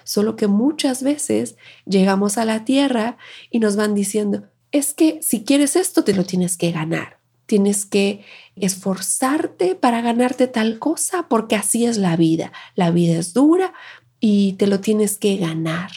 Solo 0.05 0.35
que 0.37 0.47
muchas 0.47 1.03
veces 1.03 1.57
llegamos 1.85 2.37
a 2.37 2.45
la 2.45 2.63
tierra 2.63 3.17
y 3.49 3.59
nos 3.59 3.75
van 3.75 3.95
diciendo, 3.95 4.43
es 4.71 4.93
que 4.93 5.19
si 5.21 5.43
quieres 5.43 5.75
esto 5.75 6.03
te 6.03 6.13
lo 6.13 6.23
tienes 6.23 6.55
que 6.55 6.71
ganar. 6.71 7.19
Tienes 7.47 7.85
que 7.85 8.23
esforzarte 8.55 9.75
para 9.75 10.01
ganarte 10.01 10.47
tal 10.47 10.79
cosa 10.79 11.27
porque 11.27 11.55
así 11.55 11.85
es 11.85 11.97
la 11.97 12.15
vida. 12.15 12.53
La 12.75 12.91
vida 12.91 13.17
es 13.17 13.33
dura 13.33 13.73
y 14.19 14.53
te 14.53 14.67
lo 14.67 14.79
tienes 14.79 15.17
que 15.17 15.37
ganar. 15.37 15.91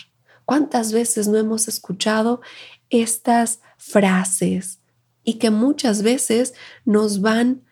¿Cuántas 0.44 0.92
veces 0.92 1.28
no 1.28 1.36
hemos 1.36 1.68
escuchado 1.68 2.40
estas 2.88 3.60
frases 3.76 4.80
y 5.22 5.34
que 5.34 5.50
muchas 5.50 6.02
veces 6.02 6.54
nos 6.86 7.20
van 7.20 7.62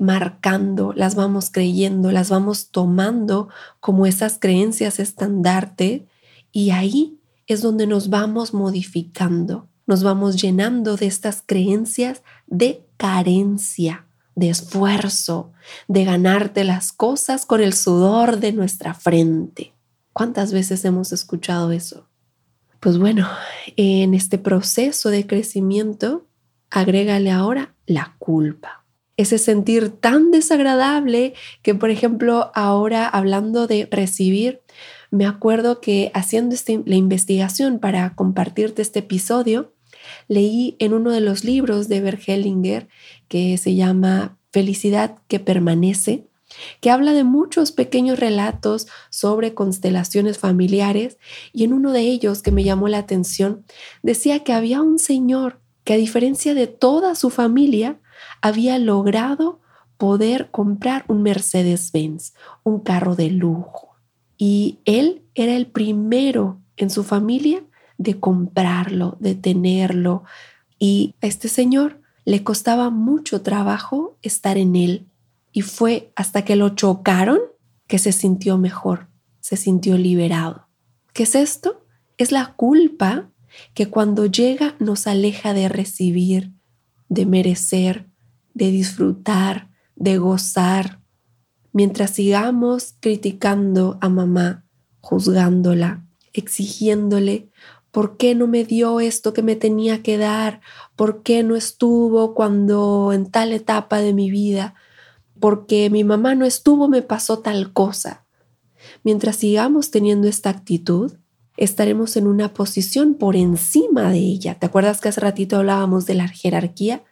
marcando, 0.00 0.92
las 0.94 1.14
vamos 1.14 1.50
creyendo, 1.50 2.10
las 2.12 2.30
vamos 2.30 2.70
tomando 2.70 3.48
como 3.80 4.06
esas 4.06 4.38
creencias 4.38 4.98
estandarte 4.98 6.06
y 6.50 6.70
ahí 6.70 7.18
es 7.46 7.62
donde 7.62 7.86
nos 7.86 8.08
vamos 8.08 8.54
modificando, 8.54 9.68
nos 9.86 10.02
vamos 10.02 10.40
llenando 10.40 10.96
de 10.96 11.06
estas 11.06 11.42
creencias 11.44 12.22
de 12.46 12.86
carencia, 12.96 14.06
de 14.34 14.50
esfuerzo, 14.50 15.52
de 15.88 16.04
ganarte 16.04 16.64
las 16.64 16.92
cosas 16.92 17.46
con 17.46 17.60
el 17.60 17.74
sudor 17.74 18.38
de 18.38 18.52
nuestra 18.52 18.94
frente. 18.94 19.74
¿Cuántas 20.12 20.52
veces 20.52 20.84
hemos 20.84 21.12
escuchado 21.12 21.72
eso? 21.72 22.08
Pues 22.80 22.98
bueno, 22.98 23.28
en 23.76 24.14
este 24.14 24.38
proceso 24.38 25.10
de 25.10 25.26
crecimiento, 25.26 26.26
agrégale 26.70 27.30
ahora 27.30 27.74
la 27.86 28.16
culpa. 28.18 28.81
Ese 29.16 29.38
sentir 29.38 29.90
tan 29.90 30.30
desagradable 30.30 31.34
que, 31.62 31.74
por 31.74 31.90
ejemplo, 31.90 32.50
ahora 32.54 33.06
hablando 33.06 33.66
de 33.66 33.86
recibir, 33.90 34.62
me 35.10 35.26
acuerdo 35.26 35.80
que 35.80 36.10
haciendo 36.14 36.54
este, 36.54 36.82
la 36.86 36.96
investigación 36.96 37.78
para 37.78 38.14
compartirte 38.14 38.80
este 38.80 39.00
episodio, 39.00 39.74
leí 40.28 40.76
en 40.78 40.94
uno 40.94 41.10
de 41.10 41.20
los 41.20 41.44
libros 41.44 41.88
de 41.88 42.00
Bert 42.00 42.22
Hellinger 42.26 42.88
que 43.28 43.58
se 43.58 43.74
llama 43.74 44.38
Felicidad 44.50 45.18
que 45.28 45.40
permanece, 45.40 46.26
que 46.80 46.90
habla 46.90 47.12
de 47.12 47.24
muchos 47.24 47.72
pequeños 47.72 48.18
relatos 48.18 48.86
sobre 49.10 49.54
constelaciones 49.54 50.38
familiares 50.38 51.18
y 51.52 51.64
en 51.64 51.72
uno 51.72 51.92
de 51.92 52.00
ellos 52.00 52.42
que 52.42 52.52
me 52.52 52.64
llamó 52.64 52.88
la 52.88 52.98
atención 52.98 53.64
decía 54.02 54.44
que 54.44 54.52
había 54.52 54.82
un 54.82 54.98
señor 54.98 55.60
que 55.84 55.94
a 55.94 55.96
diferencia 55.96 56.54
de 56.54 56.66
toda 56.66 57.14
su 57.14 57.30
familia 57.30 57.98
había 58.42 58.78
logrado 58.78 59.60
poder 59.96 60.50
comprar 60.50 61.04
un 61.08 61.22
Mercedes-Benz, 61.22 62.34
un 62.64 62.80
carro 62.80 63.14
de 63.14 63.30
lujo. 63.30 63.96
Y 64.36 64.80
él 64.84 65.22
era 65.34 65.54
el 65.54 65.66
primero 65.66 66.60
en 66.76 66.90
su 66.90 67.04
familia 67.04 67.62
de 67.98 68.18
comprarlo, 68.18 69.16
de 69.20 69.36
tenerlo. 69.36 70.24
Y 70.78 71.14
a 71.22 71.26
este 71.26 71.48
señor 71.48 72.00
le 72.24 72.42
costaba 72.42 72.90
mucho 72.90 73.42
trabajo 73.42 74.18
estar 74.22 74.58
en 74.58 74.74
él. 74.76 75.06
Y 75.52 75.62
fue 75.62 76.12
hasta 76.16 76.44
que 76.44 76.56
lo 76.56 76.70
chocaron 76.70 77.38
que 77.86 77.98
se 77.98 78.12
sintió 78.12 78.58
mejor, 78.58 79.08
se 79.40 79.56
sintió 79.56 79.96
liberado. 79.98 80.66
¿Qué 81.12 81.22
es 81.24 81.34
esto? 81.34 81.84
Es 82.18 82.32
la 82.32 82.54
culpa 82.54 83.30
que 83.74 83.88
cuando 83.88 84.26
llega 84.26 84.74
nos 84.78 85.06
aleja 85.06 85.52
de 85.52 85.68
recibir, 85.68 86.52
de 87.08 87.26
merecer, 87.26 88.08
de 88.54 88.70
disfrutar, 88.70 89.70
de 89.96 90.18
gozar. 90.18 91.00
Mientras 91.72 92.10
sigamos 92.10 92.94
criticando 93.00 93.98
a 94.00 94.08
mamá, 94.08 94.64
juzgándola, 95.00 96.04
exigiéndole, 96.32 97.50
¿por 97.90 98.16
qué 98.16 98.34
no 98.34 98.46
me 98.46 98.64
dio 98.64 99.00
esto 99.00 99.32
que 99.32 99.42
me 99.42 99.56
tenía 99.56 100.02
que 100.02 100.18
dar? 100.18 100.60
¿Por 100.96 101.22
qué 101.22 101.42
no 101.42 101.56
estuvo 101.56 102.34
cuando 102.34 103.12
en 103.12 103.30
tal 103.30 103.52
etapa 103.52 103.98
de 103.98 104.12
mi 104.12 104.30
vida? 104.30 104.74
Porque 105.40 105.90
mi 105.90 106.04
mamá 106.04 106.34
no 106.34 106.44
estuvo, 106.44 106.88
me 106.88 107.02
pasó 107.02 107.40
tal 107.40 107.72
cosa. 107.72 108.24
Mientras 109.04 109.36
sigamos 109.36 109.90
teniendo 109.90 110.28
esta 110.28 110.50
actitud, 110.50 111.12
estaremos 111.56 112.16
en 112.16 112.26
una 112.26 112.54
posición 112.54 113.14
por 113.14 113.36
encima 113.36 114.10
de 114.10 114.18
ella. 114.18 114.54
¿Te 114.58 114.66
acuerdas 114.66 115.00
que 115.00 115.08
hace 115.08 115.20
ratito 115.20 115.56
hablábamos 115.56 116.06
de 116.06 116.14
la 116.14 116.28
jerarquía? 116.28 117.04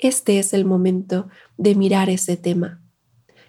Este 0.00 0.38
es 0.38 0.52
el 0.52 0.64
momento 0.64 1.28
de 1.56 1.74
mirar 1.74 2.10
ese 2.10 2.36
tema. 2.36 2.82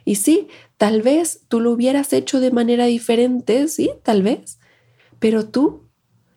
Y 0.05 0.15
sí, 0.15 0.47
tal 0.77 1.01
vez 1.01 1.41
tú 1.47 1.59
lo 1.59 1.71
hubieras 1.71 2.11
hecho 2.13 2.39
de 2.39 2.51
manera 2.51 2.85
diferente, 2.85 3.67
sí, 3.67 3.91
tal 4.03 4.23
vez, 4.23 4.59
pero 5.19 5.47
tú 5.47 5.89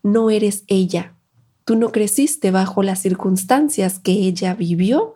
no 0.03 0.31
eres 0.31 0.64
ella. 0.66 1.16
Tú 1.64 1.77
no 1.77 1.90
creciste 1.92 2.50
bajo 2.50 2.83
las 2.83 3.00
circunstancias 3.00 3.98
que 3.98 4.12
ella 4.12 4.55
vivió 4.55 5.14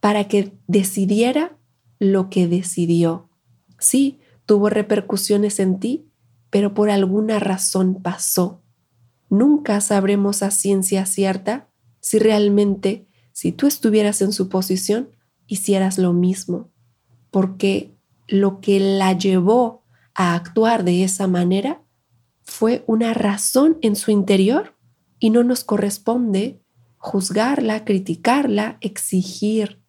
para 0.00 0.26
que 0.28 0.52
decidiera 0.66 1.56
lo 1.98 2.28
que 2.28 2.48
decidió. 2.48 3.30
Sí, 3.78 4.18
tuvo 4.46 4.68
repercusiones 4.68 5.60
en 5.60 5.78
ti, 5.78 6.10
pero 6.50 6.74
por 6.74 6.90
alguna 6.90 7.38
razón 7.38 8.02
pasó. 8.02 8.62
Nunca 9.28 9.80
sabremos 9.80 10.42
a 10.42 10.50
ciencia 10.50 11.06
cierta 11.06 11.68
si 12.00 12.18
realmente, 12.18 13.06
si 13.36 13.52
tú 13.52 13.66
estuvieras 13.66 14.22
en 14.22 14.32
su 14.32 14.48
posición, 14.48 15.10
hicieras 15.46 15.98
lo 15.98 16.14
mismo, 16.14 16.70
porque 17.30 17.94
lo 18.28 18.62
que 18.62 18.80
la 18.80 19.12
llevó 19.12 19.84
a 20.14 20.34
actuar 20.34 20.84
de 20.84 21.04
esa 21.04 21.26
manera 21.26 21.82
fue 22.44 22.82
una 22.86 23.12
razón 23.12 23.76
en 23.82 23.94
su 23.94 24.10
interior 24.10 24.74
y 25.18 25.28
no 25.28 25.44
nos 25.44 25.64
corresponde 25.64 26.62
juzgarla, 26.96 27.84
criticarla, 27.84 28.78
exigir. 28.80 29.82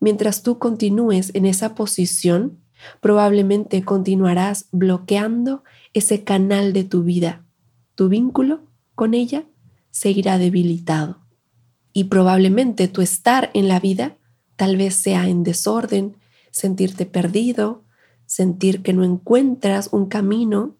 Mientras 0.00 0.42
tú 0.42 0.58
continúes 0.58 1.30
en 1.34 1.46
esa 1.46 1.76
posición, 1.76 2.58
probablemente 3.00 3.84
continuarás 3.84 4.66
bloqueando 4.72 5.62
ese 5.92 6.24
canal 6.24 6.72
de 6.72 6.82
tu 6.82 7.04
vida. 7.04 7.46
Tu 7.94 8.08
vínculo 8.08 8.64
con 8.96 9.14
ella 9.14 9.44
seguirá 9.92 10.36
debilitado. 10.36 11.21
Y 11.92 12.04
probablemente 12.04 12.88
tu 12.88 13.02
estar 13.02 13.50
en 13.54 13.68
la 13.68 13.80
vida 13.80 14.16
tal 14.56 14.76
vez 14.76 14.94
sea 14.94 15.28
en 15.28 15.42
desorden, 15.42 16.16
sentirte 16.50 17.06
perdido, 17.06 17.84
sentir 18.26 18.82
que 18.82 18.92
no 18.92 19.04
encuentras 19.04 19.88
un 19.92 20.06
camino. 20.06 20.76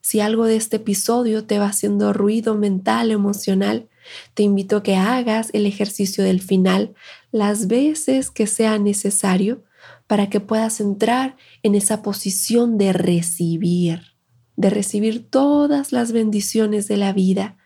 Si 0.00 0.20
algo 0.20 0.44
de 0.44 0.56
este 0.56 0.76
episodio 0.76 1.44
te 1.44 1.58
va 1.58 1.66
haciendo 1.66 2.12
ruido 2.12 2.54
mental, 2.54 3.10
emocional, 3.10 3.88
te 4.34 4.44
invito 4.44 4.76
a 4.76 4.82
que 4.82 4.94
hagas 4.94 5.50
el 5.52 5.66
ejercicio 5.66 6.22
del 6.22 6.40
final 6.40 6.94
las 7.32 7.66
veces 7.66 8.30
que 8.30 8.46
sea 8.46 8.78
necesario 8.78 9.64
para 10.06 10.30
que 10.30 10.40
puedas 10.40 10.80
entrar 10.80 11.36
en 11.62 11.74
esa 11.74 12.02
posición 12.02 12.78
de 12.78 12.92
recibir, 12.92 14.14
de 14.56 14.70
recibir 14.70 15.28
todas 15.28 15.92
las 15.92 16.12
bendiciones 16.12 16.86
de 16.86 16.96
la 16.96 17.12
vida 17.12 17.56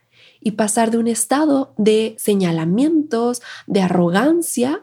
y 0.40 0.52
pasar 0.52 0.90
de 0.90 0.98
un 0.98 1.06
estado 1.06 1.74
de 1.76 2.16
señalamientos, 2.18 3.42
de 3.66 3.82
arrogancia, 3.82 4.82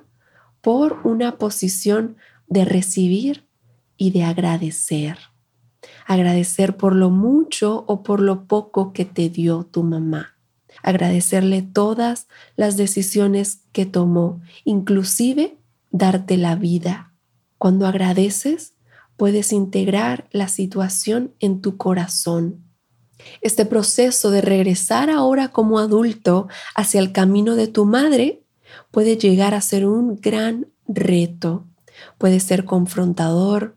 por 0.61 0.99
una 1.03 1.37
posición 1.37 2.17
de 2.47 2.65
recibir 2.65 3.47
y 3.97 4.11
de 4.11 4.23
agradecer 4.23 5.17
agradecer 6.07 6.77
por 6.77 6.95
lo 6.95 7.09
mucho 7.09 7.83
o 7.87 8.01
por 8.01 8.21
lo 8.21 8.47
poco 8.47 8.93
que 8.93 9.05
te 9.05 9.29
dio 9.29 9.65
tu 9.65 9.83
mamá, 9.83 10.37
agradecerle 10.81 11.61
todas 11.61 12.27
las 12.55 12.77
decisiones 12.77 13.63
que 13.73 13.85
tomó, 13.85 14.41
inclusive 14.63 15.57
darte 15.91 16.37
la 16.37 16.55
vida. 16.55 17.13
Cuando 17.57 17.87
agradeces, 17.87 18.75
puedes 19.17 19.51
integrar 19.51 20.29
la 20.31 20.47
situación 20.47 21.33
en 21.39 21.61
tu 21.61 21.75
corazón. 21.75 22.63
Este 23.41 23.65
proceso 23.65 24.31
de 24.31 24.41
regresar 24.41 25.09
ahora 25.09 25.49
como 25.49 25.79
adulto 25.79 26.47
hacia 26.75 26.99
el 26.99 27.11
camino 27.11 27.55
de 27.55 27.67
tu 27.67 27.85
madre 27.85 28.43
puede 28.91 29.17
llegar 29.17 29.53
a 29.53 29.61
ser 29.61 29.85
un 29.85 30.15
gran 30.15 30.67
reto. 30.87 31.65
Puede 32.17 32.39
ser 32.39 32.65
confrontador, 32.65 33.75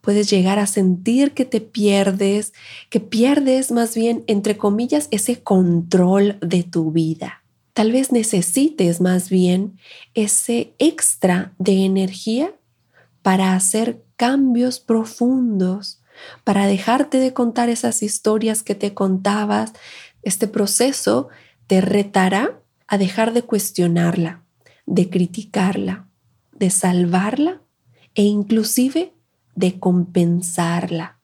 puedes 0.00 0.28
llegar 0.30 0.58
a 0.58 0.66
sentir 0.66 1.32
que 1.32 1.44
te 1.44 1.60
pierdes, 1.60 2.52
que 2.90 3.00
pierdes 3.00 3.72
más 3.72 3.94
bien, 3.94 4.22
entre 4.26 4.56
comillas, 4.56 5.08
ese 5.10 5.42
control 5.42 6.38
de 6.40 6.62
tu 6.62 6.92
vida. 6.92 7.42
Tal 7.72 7.90
vez 7.90 8.12
necesites 8.12 9.00
más 9.00 9.30
bien 9.30 9.78
ese 10.14 10.74
extra 10.78 11.54
de 11.58 11.84
energía 11.84 12.54
para 13.22 13.54
hacer 13.54 14.04
cambios 14.16 14.78
profundos, 14.78 16.00
para 16.44 16.66
dejarte 16.66 17.18
de 17.18 17.32
contar 17.32 17.68
esas 17.68 18.02
historias 18.02 18.62
que 18.62 18.74
te 18.74 18.94
contabas. 18.94 19.72
Este 20.22 20.48
proceso 20.48 21.28
te 21.66 21.80
retará 21.80 22.60
a 22.86 22.98
dejar 22.98 23.32
de 23.32 23.42
cuestionarla, 23.42 24.42
de 24.86 25.10
criticarla, 25.10 26.08
de 26.52 26.70
salvarla 26.70 27.62
e 28.14 28.22
inclusive 28.22 29.12
de 29.54 29.78
compensarla. 29.78 31.18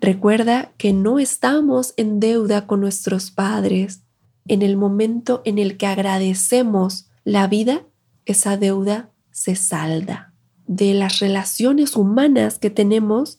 Recuerda 0.00 0.72
que 0.78 0.92
no 0.92 1.18
estamos 1.18 1.94
en 1.96 2.18
deuda 2.18 2.66
con 2.66 2.80
nuestros 2.80 3.30
padres. 3.30 4.02
En 4.48 4.62
el 4.62 4.76
momento 4.76 5.42
en 5.44 5.58
el 5.58 5.76
que 5.76 5.86
agradecemos 5.86 7.08
la 7.24 7.46
vida, 7.46 7.82
esa 8.24 8.56
deuda 8.56 9.10
se 9.30 9.54
salda. 9.54 10.34
De 10.66 10.94
las 10.94 11.20
relaciones 11.20 11.94
humanas 11.96 12.58
que 12.58 12.70
tenemos, 12.70 13.38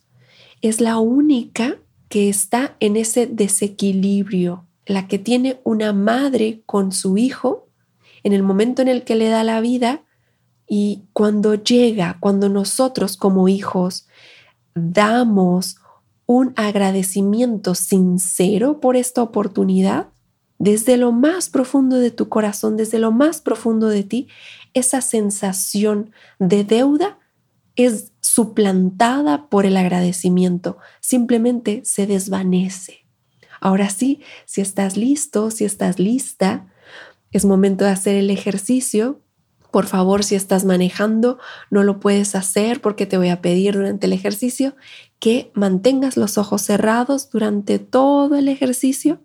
es 0.64 0.80
la 0.82 0.98
única 0.98 1.78
que 2.08 2.30
está 2.30 2.76
en 2.80 2.96
ese 2.96 3.28
desequilibrio. 3.28 4.66
la 4.86 5.08
que 5.08 5.18
tiene 5.18 5.62
una 5.64 5.94
madre 5.94 6.62
con 6.66 6.92
su 6.92 7.18
hijo 7.18 7.70
en 8.24 8.34
el 8.34 8.44
momento 8.44 8.82
en 8.82 8.90
el 8.90 9.06
que 9.06 9.16
le 9.16 9.30
da 9.30 9.42
la 9.46 9.62
vida 9.62 10.02
y 10.68 11.04
cuando 11.14 11.56
llega, 11.56 12.18
cuando 12.20 12.50
nosotros 12.50 13.16
como 13.16 13.48
hijos 13.48 14.08
damos 14.76 15.78
un 16.26 16.52
agradecimiento 16.58 17.76
sincero 17.76 18.82
por 18.82 18.98
esta 18.98 19.22
oportunidad, 19.22 20.08
desde 20.60 20.98
lo 20.98 21.14
más 21.14 21.50
profundo 21.50 21.98
de 21.98 22.12
tu 22.12 22.28
corazón, 22.28 22.76
desde 22.76 23.00
lo 23.00 23.14
más 23.14 23.40
profundo 23.40 23.88
de 23.88 24.04
ti, 24.04 24.28
esa 24.74 25.00
sensación 25.00 26.12
de 26.40 26.66
deuda 26.66 27.20
es 27.76 28.12
suplantada 28.22 29.50
por 29.50 29.66
el 29.66 29.78
agradecimiento, 29.78 30.78
simplemente 31.00 31.82
se 31.86 32.08
desvanece. 32.08 33.06
Ahora 33.60 33.90
sí, 33.90 34.22
si 34.46 34.62
estás 34.62 34.98
listo, 34.98 35.50
si 35.50 35.66
estás 35.66 35.98
lista, 36.00 36.68
es 37.32 37.46
momento 37.46 37.86
de 37.86 37.92
hacer 37.92 38.16
el 38.16 38.30
ejercicio. 38.30 39.22
Por 39.72 39.88
favor, 39.88 40.24
si 40.24 40.36
estás 40.36 40.66
manejando, 40.66 41.40
no 41.72 41.84
lo 41.84 42.00
puedes 42.00 42.36
hacer 42.36 42.82
porque 42.82 43.06
te 43.06 43.18
voy 43.18 43.30
a 43.30 43.42
pedir 43.42 43.76
durante 43.76 44.06
el 44.06 44.14
ejercicio 44.14 44.76
que 45.20 45.52
mantengas 45.56 46.18
los 46.18 46.38
ojos 46.38 46.62
cerrados 46.62 47.30
durante 47.30 47.80
todo 47.80 48.36
el 48.36 48.50
ejercicio 48.50 49.22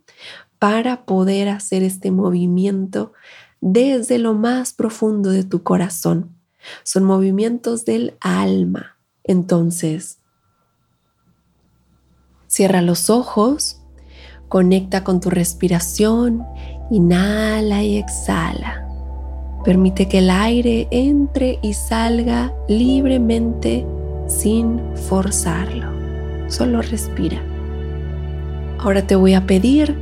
para 0.58 1.04
poder 1.04 1.48
hacer 1.48 1.82
este 1.82 2.10
movimiento 2.10 3.12
desde 3.60 4.18
lo 4.18 4.34
más 4.34 4.72
profundo 4.72 5.30
de 5.30 5.44
tu 5.44 5.62
corazón. 5.62 6.37
Son 6.82 7.04
movimientos 7.04 7.84
del 7.84 8.16
alma. 8.20 8.98
Entonces, 9.24 10.18
cierra 12.46 12.82
los 12.82 13.10
ojos, 13.10 13.82
conecta 14.48 15.04
con 15.04 15.20
tu 15.20 15.30
respiración, 15.30 16.44
inhala 16.90 17.82
y 17.82 17.98
exhala. 17.98 18.86
Permite 19.64 20.08
que 20.08 20.18
el 20.18 20.30
aire 20.30 20.88
entre 20.90 21.58
y 21.62 21.74
salga 21.74 22.54
libremente 22.68 23.84
sin 24.26 24.80
forzarlo. 25.08 25.90
Solo 26.48 26.80
respira. 26.80 27.42
Ahora 28.78 29.06
te 29.06 29.16
voy 29.16 29.34
a 29.34 29.46
pedir 29.46 29.96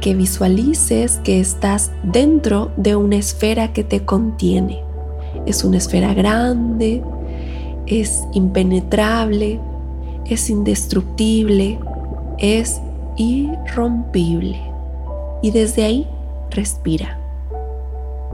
que 0.00 0.14
visualices 0.14 1.20
que 1.24 1.40
estás 1.40 1.92
dentro 2.02 2.72
de 2.76 2.96
una 2.96 3.16
esfera 3.16 3.72
que 3.72 3.84
te 3.84 4.04
contiene. 4.04 4.82
Es 5.46 5.64
una 5.64 5.78
esfera 5.78 6.14
grande, 6.14 7.02
es 7.86 8.24
impenetrable, 8.32 9.60
es 10.26 10.48
indestructible, 10.50 11.78
es 12.38 12.80
irrompible. 13.16 14.60
Y 15.42 15.50
desde 15.50 15.84
ahí 15.84 16.06
respira. 16.50 17.18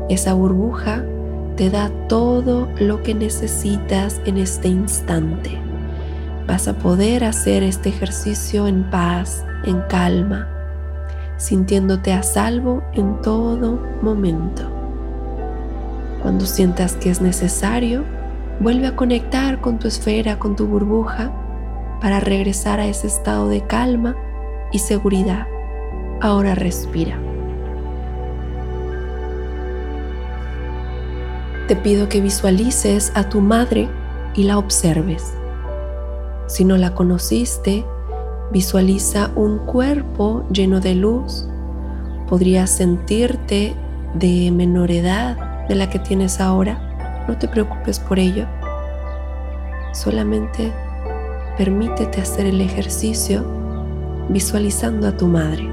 Esa 0.09 0.35
burbuja 0.35 1.05
te 1.57 1.71
da 1.71 1.91
todo 2.09 2.69
lo 2.79 3.03
que 3.03 3.15
necesitas 3.15 4.21
en 4.27 4.37
este 4.37 4.69
instante. 4.69 5.51
Vas 6.47 6.69
a 6.69 6.75
poder 6.75 7.25
hacer 7.25 7.63
este 7.63 7.89
ejercicio 7.89 8.69
en 8.69 8.89
paz, 8.91 9.45
en 9.65 9.81
calma, 9.89 10.49
sintiéndote 11.39 12.13
a 12.13 12.23
salvo 12.23 12.83
en 12.93 13.21
todo 13.23 13.81
momento. 14.03 14.76
Cuando 16.27 16.45
sientas 16.45 16.97
que 16.97 17.09
es 17.09 17.21
necesario, 17.21 18.03
vuelve 18.59 18.89
a 18.89 18.97
conectar 18.97 19.61
con 19.61 19.79
tu 19.79 19.87
esfera, 19.87 20.41
con 20.41 20.57
tu 20.57 20.67
burbuja, 20.67 21.31
para 22.01 22.19
regresar 22.19 22.81
a 22.81 22.87
ese 22.87 23.07
estado 23.07 23.49
de 23.49 23.65
calma 23.65 24.17
y 24.73 24.81
seguridad. 24.81 25.47
Ahora 26.21 26.57
respira. 26.57 27.17
Te 31.69 31.77
pido 31.77 32.09
que 32.09 32.21
visualices 32.21 33.13
a 33.15 33.29
tu 33.29 33.41
madre 33.41 33.89
y 34.35 34.43
la 34.43 34.59
observes. 34.59 35.33
Si 36.49 36.65
no 36.65 36.77
la 36.77 36.93
conociste, 36.93 37.85
Visualiza 38.53 39.31
un 39.37 39.59
cuerpo 39.59 40.45
lleno 40.51 40.81
de 40.81 40.97
luz. 40.97 41.49
Podrías 42.29 42.71
sentirte 42.71 43.77
de 44.15 44.51
menor 44.51 44.91
edad 44.91 45.46
de 45.69 45.75
la 45.75 45.91
que 45.91 45.99
tienes 45.99 46.41
ahora. 46.41 47.25
No 47.29 47.37
te 47.37 47.49
preocupes 47.49 47.99
por 47.99 48.19
ello. 48.19 48.47
Solamente 49.93 50.73
permítete 51.57 52.21
hacer 52.21 52.47
el 52.47 52.61
ejercicio 52.61 53.45
visualizando 54.29 55.09
a 55.09 55.17
tu 55.17 55.27
madre. 55.27 55.69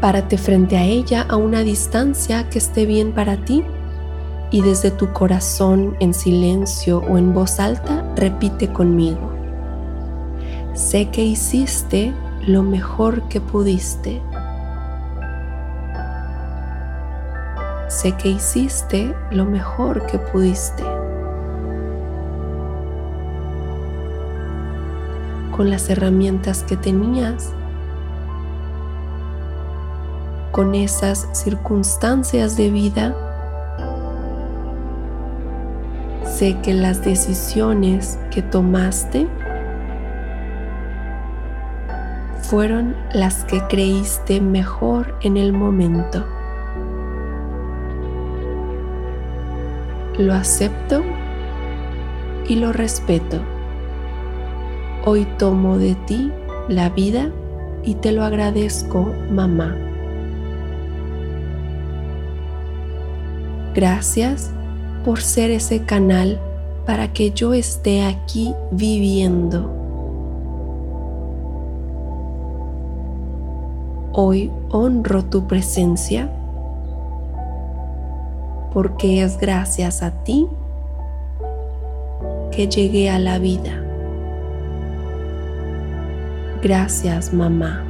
Párate 0.00 0.38
frente 0.38 0.76
a 0.76 0.84
ella 0.84 1.26
a 1.28 1.36
una 1.36 1.60
distancia 1.60 2.48
que 2.48 2.58
esté 2.58 2.86
bien 2.86 3.12
para 3.12 3.36
ti 3.36 3.64
y 4.50 4.62
desde 4.62 4.90
tu 4.90 5.12
corazón 5.12 5.96
en 6.00 6.14
silencio 6.14 7.02
o 7.08 7.18
en 7.18 7.34
voz 7.34 7.58
alta 7.58 8.04
repite 8.14 8.72
conmigo. 8.72 9.32
Sé 10.74 11.08
que 11.08 11.24
hiciste 11.24 12.12
lo 12.46 12.62
mejor 12.62 13.28
que 13.28 13.40
pudiste. 13.40 14.20
Sé 17.96 18.12
que 18.12 18.28
hiciste 18.28 19.16
lo 19.30 19.46
mejor 19.46 20.04
que 20.04 20.18
pudiste. 20.18 20.82
Con 25.56 25.70
las 25.70 25.88
herramientas 25.88 26.62
que 26.62 26.76
tenías, 26.76 27.54
con 30.52 30.74
esas 30.74 31.26
circunstancias 31.32 32.58
de 32.58 32.68
vida, 32.68 33.16
sé 36.26 36.58
que 36.62 36.74
las 36.74 37.02
decisiones 37.02 38.18
que 38.30 38.42
tomaste 38.42 39.26
fueron 42.42 42.94
las 43.14 43.44
que 43.44 43.62
creíste 43.68 44.42
mejor 44.42 45.16
en 45.22 45.38
el 45.38 45.54
momento. 45.54 46.35
Lo 50.18 50.34
acepto 50.34 51.02
y 52.48 52.56
lo 52.56 52.72
respeto. 52.72 53.40
Hoy 55.04 55.26
tomo 55.38 55.78
de 55.78 55.94
ti 56.06 56.32
la 56.68 56.88
vida 56.88 57.30
y 57.84 57.94
te 57.94 58.12
lo 58.12 58.24
agradezco, 58.24 59.12
mamá. 59.30 59.76
Gracias 63.74 64.50
por 65.04 65.20
ser 65.20 65.50
ese 65.50 65.82
canal 65.84 66.40
para 66.86 67.12
que 67.12 67.30
yo 67.30 67.52
esté 67.52 68.02
aquí 68.04 68.54
viviendo 68.70 69.76
Hoy 74.18 74.50
honro 74.70 75.26
tu 75.26 75.46
presencia 75.46 76.30
porque 78.76 79.22
es 79.22 79.38
gracias 79.38 80.02
a 80.02 80.10
ti 80.22 80.46
que 82.52 82.68
llegué 82.68 83.08
a 83.08 83.18
la 83.18 83.38
vida. 83.38 83.82
Gracias 86.62 87.32
mamá. 87.32 87.82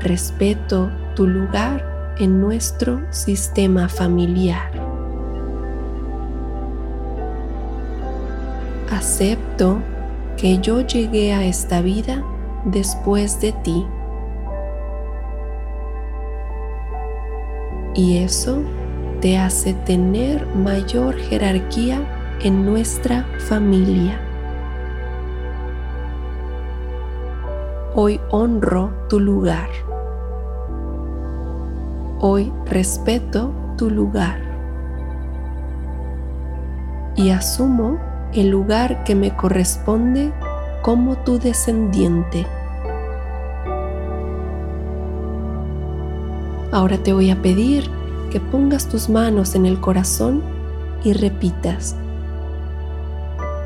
Respeto 0.00 0.90
tu 1.14 1.26
lugar 1.26 2.14
en 2.18 2.40
nuestro 2.40 3.02
sistema 3.10 3.90
familiar. 3.90 4.72
Acepto 8.90 9.76
que 10.38 10.56
yo 10.56 10.80
llegué 10.80 11.34
a 11.34 11.44
esta 11.44 11.82
vida 11.82 12.24
después 12.64 13.42
de 13.42 13.52
ti. 13.52 13.84
Y 17.94 18.18
eso 18.18 18.62
te 19.20 19.38
hace 19.38 19.74
tener 19.74 20.46
mayor 20.56 21.14
jerarquía 21.16 22.00
en 22.40 22.64
nuestra 22.64 23.26
familia. 23.48 24.18
Hoy 27.94 28.18
honro 28.30 28.90
tu 29.10 29.20
lugar. 29.20 29.68
Hoy 32.20 32.50
respeto 32.64 33.52
tu 33.76 33.90
lugar. 33.90 34.40
Y 37.14 37.28
asumo 37.28 37.98
el 38.32 38.48
lugar 38.48 39.04
que 39.04 39.14
me 39.14 39.36
corresponde 39.36 40.32
como 40.80 41.16
tu 41.18 41.38
descendiente. 41.38 42.46
Ahora 46.72 46.98
te 46.98 47.12
voy 47.12 47.30
a 47.30 47.40
pedir 47.40 47.88
que 48.32 48.40
pongas 48.40 48.88
tus 48.88 49.08
manos 49.08 49.54
en 49.54 49.66
el 49.66 49.80
corazón 49.80 50.42
y 51.04 51.12
repitas, 51.12 51.94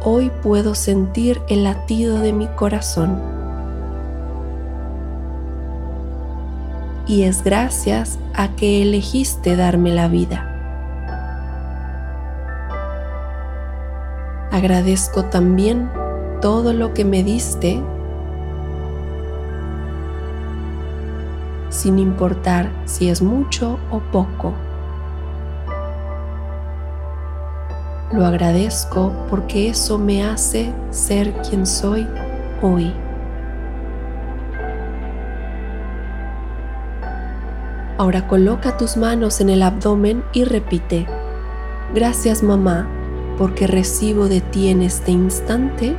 hoy 0.03 0.31
puedo 0.43 0.75
sentir 0.75 1.41
el 1.49 1.65
latido 1.65 2.19
de 2.19 2.33
mi 2.33 2.47
corazón. 2.49 3.37
y 7.07 7.23
es 7.23 7.45
gracias 7.45 8.19
a 8.35 8.49
que 8.57 8.83
elegiste 8.83 9.57
darme 9.57 9.91
la 9.91 10.09
vida. 10.09 10.53
Agradezco 14.51 15.27
también 15.27 15.91
todo 16.41 16.73
lo 16.73 16.95
que 16.95 17.05
me 17.05 17.23
diste 17.23 17.83
sin 21.87 22.01
importar 22.01 22.69
si 22.85 23.11
es 23.11 23.23
mucho 23.23 23.79
o 23.93 24.01
poco. 24.11 24.53
Lo 28.13 28.27
agradezco 28.27 29.13
porque 29.31 29.69
eso 29.69 29.97
me 29.97 30.25
hace 30.25 30.73
ser 30.91 31.33
quien 31.43 31.65
soy 31.65 32.05
hoy. 32.61 32.93
Ahora 37.99 38.27
coloca 38.27 38.77
tus 38.77 38.97
manos 38.97 39.41
en 39.41 39.51
el 39.51 39.63
abdomen 39.63 40.25
y 40.33 40.43
repite, 40.43 41.07
gracias 41.95 42.43
mamá 42.43 42.89
porque 43.39 43.69
recibo 43.69 44.27
de 44.27 44.41
ti 44.41 44.71
en 44.71 44.83
este 44.83 45.13
instante 45.13 45.95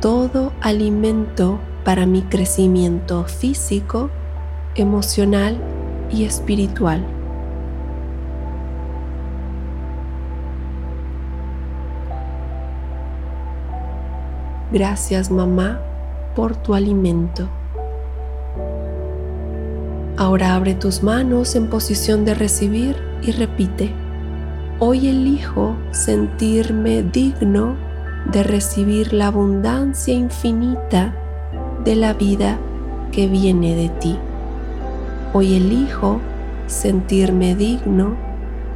todo 0.00 0.52
alimento 0.60 1.58
para 1.84 2.06
mi 2.06 2.22
crecimiento 2.22 3.24
físico, 3.24 4.10
emocional 4.74 5.58
y 6.10 6.24
espiritual. 6.24 7.04
Gracias 14.70 15.30
mamá 15.30 15.80
por 16.36 16.54
tu 16.54 16.74
alimento. 16.74 17.48
Ahora 20.16 20.54
abre 20.54 20.74
tus 20.74 21.02
manos 21.02 21.56
en 21.56 21.70
posición 21.70 22.24
de 22.24 22.34
recibir 22.34 22.96
y 23.22 23.32
repite, 23.32 23.92
hoy 24.78 25.08
elijo 25.08 25.74
sentirme 25.90 27.02
digno 27.02 27.87
de 28.26 28.42
recibir 28.42 29.12
la 29.12 29.28
abundancia 29.28 30.14
infinita 30.14 31.14
de 31.84 31.96
la 31.96 32.12
vida 32.12 32.58
que 33.12 33.26
viene 33.26 33.74
de 33.74 33.88
ti. 33.88 34.18
Hoy 35.32 35.54
elijo 35.56 36.20
sentirme 36.66 37.54
digno 37.54 38.16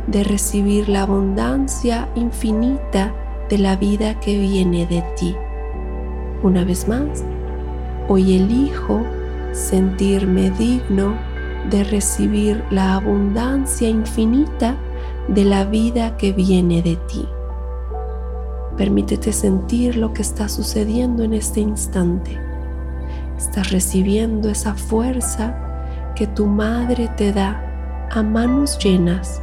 de 0.07 0.25
recibir 0.25 0.89
la 0.89 1.03
abundancia 1.03 2.09
infinita 2.15 3.15
de 3.49 3.59
la 3.59 3.77
vida 3.77 4.19
que 4.21 4.39
viene 4.39 4.87
de 4.87 5.05
ti. 5.17 5.35
Una 6.43 6.65
vez 6.65 6.89
más, 6.89 7.23
hoy 8.09 8.37
elijo 8.37 9.03
sentirme 9.53 10.51
digno 10.51 11.15
de 11.71 11.85
recibir 11.85 12.65
la 12.71 12.95
abundancia 12.95 13.89
infinita 13.89 14.77
de 15.29 15.45
la 15.45 15.65
vida 15.65 16.17
que 16.17 16.33
viene 16.33 16.83
de 16.83 16.97
ti. 17.09 17.29
Permítete 18.83 19.33
sentir 19.33 19.95
lo 19.95 20.13
que 20.13 20.23
está 20.23 20.49
sucediendo 20.49 21.23
en 21.23 21.35
este 21.35 21.61
instante. 21.61 22.37
Estás 23.39 23.71
recibiendo 23.71 24.51
esa 24.51 24.75
fuerza 24.75 25.55
que 26.17 26.27
tu 26.27 26.47
madre 26.47 27.09
te 27.17 27.33
da 27.33 28.09
a 28.11 28.25
manos 28.25 28.77
llenas 28.81 29.41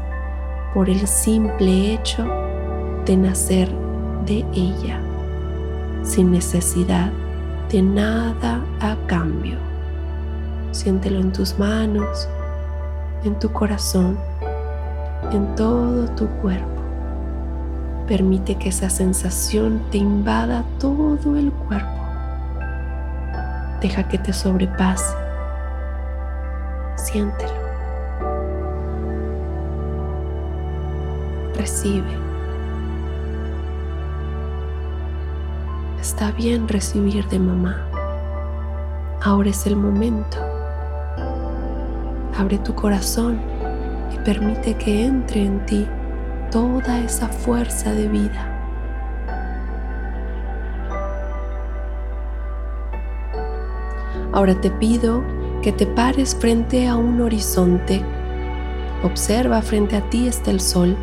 por 0.74 0.90
el 0.90 1.08
simple 1.08 1.94
hecho 1.94 2.28
de 3.06 3.16
nacer 3.16 3.74
de 4.26 4.46
ella, 4.52 5.00
sin 6.04 6.32
necesidad 6.32 7.10
de 7.72 7.82
nada 7.82 8.62
a 8.82 8.98
cambio. 9.08 9.58
Siéntelo 10.72 11.18
en 11.18 11.32
tus 11.32 11.58
manos, 11.58 12.28
en 13.24 13.40
tu 13.40 13.50
corazón, 13.54 14.20
en 15.32 15.56
todo 15.56 16.10
tu 16.10 16.28
cuerpo. 16.42 16.79
Permite 18.10 18.56
que 18.56 18.70
esa 18.70 18.90
sensación 18.90 19.84
te 19.92 20.00
invada 20.00 20.64
todo 20.80 21.38
el 21.38 21.52
cuerpo. 21.52 22.02
Deja 23.82 24.08
que 24.08 24.18
te 24.18 24.34
sobrepase. 24.34 25.16
Siéntelo. 26.96 27.54
Recibe. 31.56 32.18
Está 36.02 36.32
bien 36.32 36.68
recibir 36.68 37.28
de 37.28 37.38
mamá. 37.38 37.78
Ahora 39.22 39.52
es 39.52 39.68
el 39.68 39.76
momento. 39.76 40.40
Abre 42.36 42.58
tu 42.58 42.74
corazón 42.74 43.40
y 44.12 44.18
permite 44.26 44.74
que 44.74 45.06
entre 45.06 45.46
en 45.46 45.64
ti 45.68 45.88
toda 46.50 47.00
esa 47.00 47.28
fuerza 47.28 47.94
de 47.94 48.08
vida. 48.08 48.56
Ahora 54.32 54.60
te 54.62 54.70
pido 54.70 55.24
que 55.62 55.72
te 55.72 55.86
pares 55.86 56.36
frente 56.36 56.88
a 56.88 56.96
un 56.96 57.20
horizonte. 57.22 58.04
Observa 59.04 59.62
frente 59.62 59.96
a 59.96 60.10
ti 60.10 60.28
está 60.28 60.52
el 60.52 60.60
sol 60.60 60.96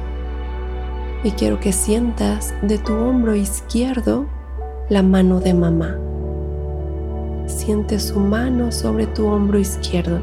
y 1.25 1.33
quiero 1.33 1.59
que 1.59 1.73
sientas 1.73 2.55
de 2.63 2.79
tu 2.79 2.95
hombro 2.95 3.35
izquierdo 3.35 4.27
la 4.89 5.03
mano 5.03 5.41
de 5.41 5.55
mamá. 5.55 5.97
Siente 7.47 7.99
su 7.99 8.21
mano 8.21 8.71
sobre 8.71 9.07
tu 9.07 9.27
hombro 9.27 9.59
izquierdo 9.59 10.21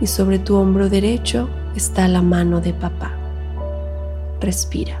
y 0.00 0.06
sobre 0.06 0.38
tu 0.38 0.56
hombro 0.56 0.88
derecho 0.88 1.48
está 1.74 2.06
la 2.08 2.22
mano 2.22 2.60
de 2.60 2.74
papá. 2.74 3.21
Respira. 4.42 5.00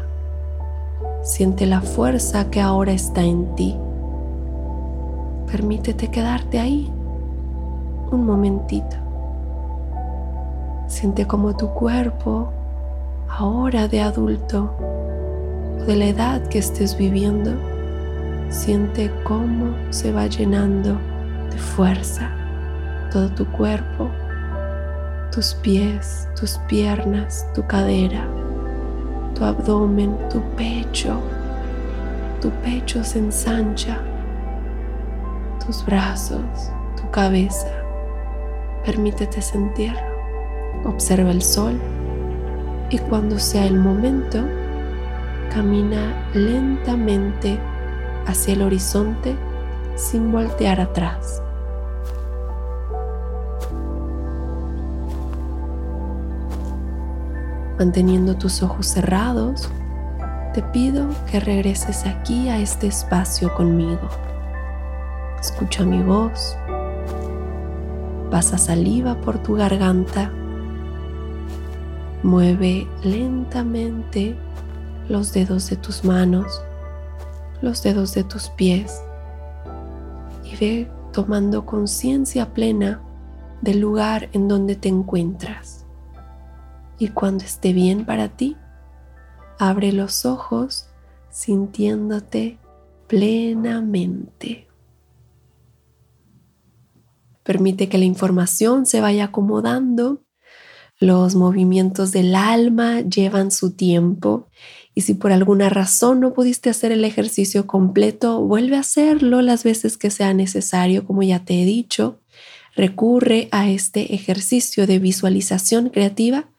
Siente 1.24 1.66
la 1.66 1.80
fuerza 1.80 2.48
que 2.48 2.60
ahora 2.60 2.92
está 2.92 3.24
en 3.24 3.52
ti. 3.56 3.76
Permítete 5.50 6.06
quedarte 6.12 6.60
ahí 6.60 6.92
un 8.12 8.24
momentito. 8.24 8.96
Siente 10.86 11.26
como 11.26 11.56
tu 11.56 11.70
cuerpo, 11.70 12.52
ahora 13.28 13.88
de 13.88 14.00
adulto 14.00 14.76
o 15.80 15.84
de 15.86 15.96
la 15.96 16.06
edad 16.06 16.46
que 16.46 16.58
estés 16.58 16.96
viviendo, 16.96 17.50
siente 18.48 19.10
cómo 19.24 19.74
se 19.90 20.12
va 20.12 20.28
llenando 20.28 20.96
de 21.50 21.58
fuerza 21.58 22.30
todo 23.10 23.28
tu 23.30 23.44
cuerpo, 23.50 24.08
tus 25.32 25.52
pies, 25.54 26.28
tus 26.38 26.58
piernas, 26.68 27.44
tu 27.54 27.66
cadera 27.66 28.24
tu 29.42 29.48
abdomen, 29.48 30.16
tu 30.30 30.40
pecho. 30.56 31.20
Tu 32.40 32.50
pecho 32.62 33.02
se 33.02 33.18
ensancha, 33.18 33.98
tus 35.64 35.84
brazos, 35.84 36.70
tu 36.96 37.10
cabeza. 37.10 37.68
Permítete 38.84 39.42
sentirlo. 39.42 40.00
Observa 40.84 41.30
el 41.32 41.42
sol 41.42 41.76
y 42.90 42.98
cuando 42.98 43.38
sea 43.38 43.66
el 43.66 43.78
momento, 43.78 44.38
camina 45.52 46.14
lentamente 46.34 47.58
hacia 48.26 48.54
el 48.54 48.62
horizonte 48.62 49.36
sin 49.96 50.30
voltear 50.30 50.80
atrás. 50.80 51.41
Manteniendo 57.82 58.36
tus 58.36 58.62
ojos 58.62 58.86
cerrados, 58.86 59.68
te 60.54 60.62
pido 60.62 61.08
que 61.28 61.40
regreses 61.40 62.06
aquí 62.06 62.48
a 62.48 62.60
este 62.60 62.86
espacio 62.86 63.52
conmigo. 63.54 64.08
Escucha 65.40 65.84
mi 65.84 66.00
voz. 66.00 66.56
Pasa 68.30 68.56
saliva 68.56 69.20
por 69.20 69.42
tu 69.42 69.54
garganta. 69.54 70.30
Mueve 72.22 72.86
lentamente 73.02 74.36
los 75.08 75.32
dedos 75.32 75.68
de 75.68 75.74
tus 75.74 76.04
manos, 76.04 76.62
los 77.62 77.82
dedos 77.82 78.14
de 78.14 78.22
tus 78.22 78.48
pies 78.50 79.02
y 80.44 80.54
ve 80.54 80.90
tomando 81.12 81.66
conciencia 81.66 82.54
plena 82.54 83.00
del 83.60 83.80
lugar 83.80 84.28
en 84.34 84.46
donde 84.46 84.76
te 84.76 84.88
encuentras 84.88 85.81
y 87.02 87.08
cuando 87.08 87.44
esté 87.44 87.72
bien 87.72 88.04
para 88.04 88.28
ti, 88.28 88.56
abre 89.58 89.90
los 89.90 90.24
ojos 90.24 90.86
sintiéndote 91.30 92.60
plenamente. 93.08 94.68
Permite 97.42 97.88
que 97.88 97.98
la 97.98 98.04
información 98.04 98.86
se 98.86 99.00
vaya 99.00 99.24
acomodando, 99.24 100.22
Los 101.00 101.34
movimientos 101.34 102.12
del 102.12 102.36
alma 102.36 103.00
llevan 103.00 103.50
su 103.50 103.72
tiempo 103.72 104.46
y 104.94 105.00
si 105.00 105.14
por 105.14 105.32
alguna 105.32 105.68
razón 105.68 106.20
no 106.20 106.32
pudiste 106.32 106.70
hacer 106.70 106.92
el 106.92 107.04
ejercicio 107.04 107.66
completo, 107.66 108.40
vuelve 108.42 108.76
a 108.76 108.80
hacerlo 108.80 109.42
las 109.42 109.64
veces 109.64 109.98
que 109.98 110.12
sea 110.12 110.32
necesario, 110.34 111.04
como 111.04 111.24
ya 111.24 111.44
te 111.44 111.60
he 111.60 111.64
dicho. 111.64 112.20
Recurre 112.76 113.48
a 113.50 113.68
este 113.68 114.14
ejercicio 114.14 114.86
de 114.86 115.00
visualización 115.00 115.88
creativa 115.88 116.52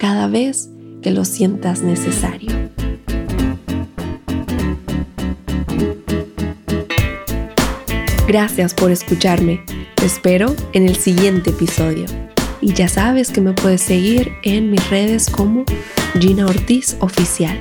cada 0.00 0.28
vez 0.28 0.70
que 1.02 1.10
lo 1.10 1.26
sientas 1.26 1.82
necesario. 1.82 2.50
Gracias 8.26 8.72
por 8.72 8.90
escucharme. 8.90 9.62
Te 9.96 10.06
espero 10.06 10.54
en 10.72 10.88
el 10.88 10.96
siguiente 10.96 11.50
episodio. 11.50 12.06
Y 12.62 12.72
ya 12.72 12.88
sabes 12.88 13.30
que 13.30 13.42
me 13.42 13.52
puedes 13.52 13.82
seguir 13.82 14.32
en 14.42 14.70
mis 14.70 14.88
redes 14.88 15.28
como 15.28 15.64
Gina 16.18 16.46
Ortiz 16.46 16.96
Oficial. 17.00 17.58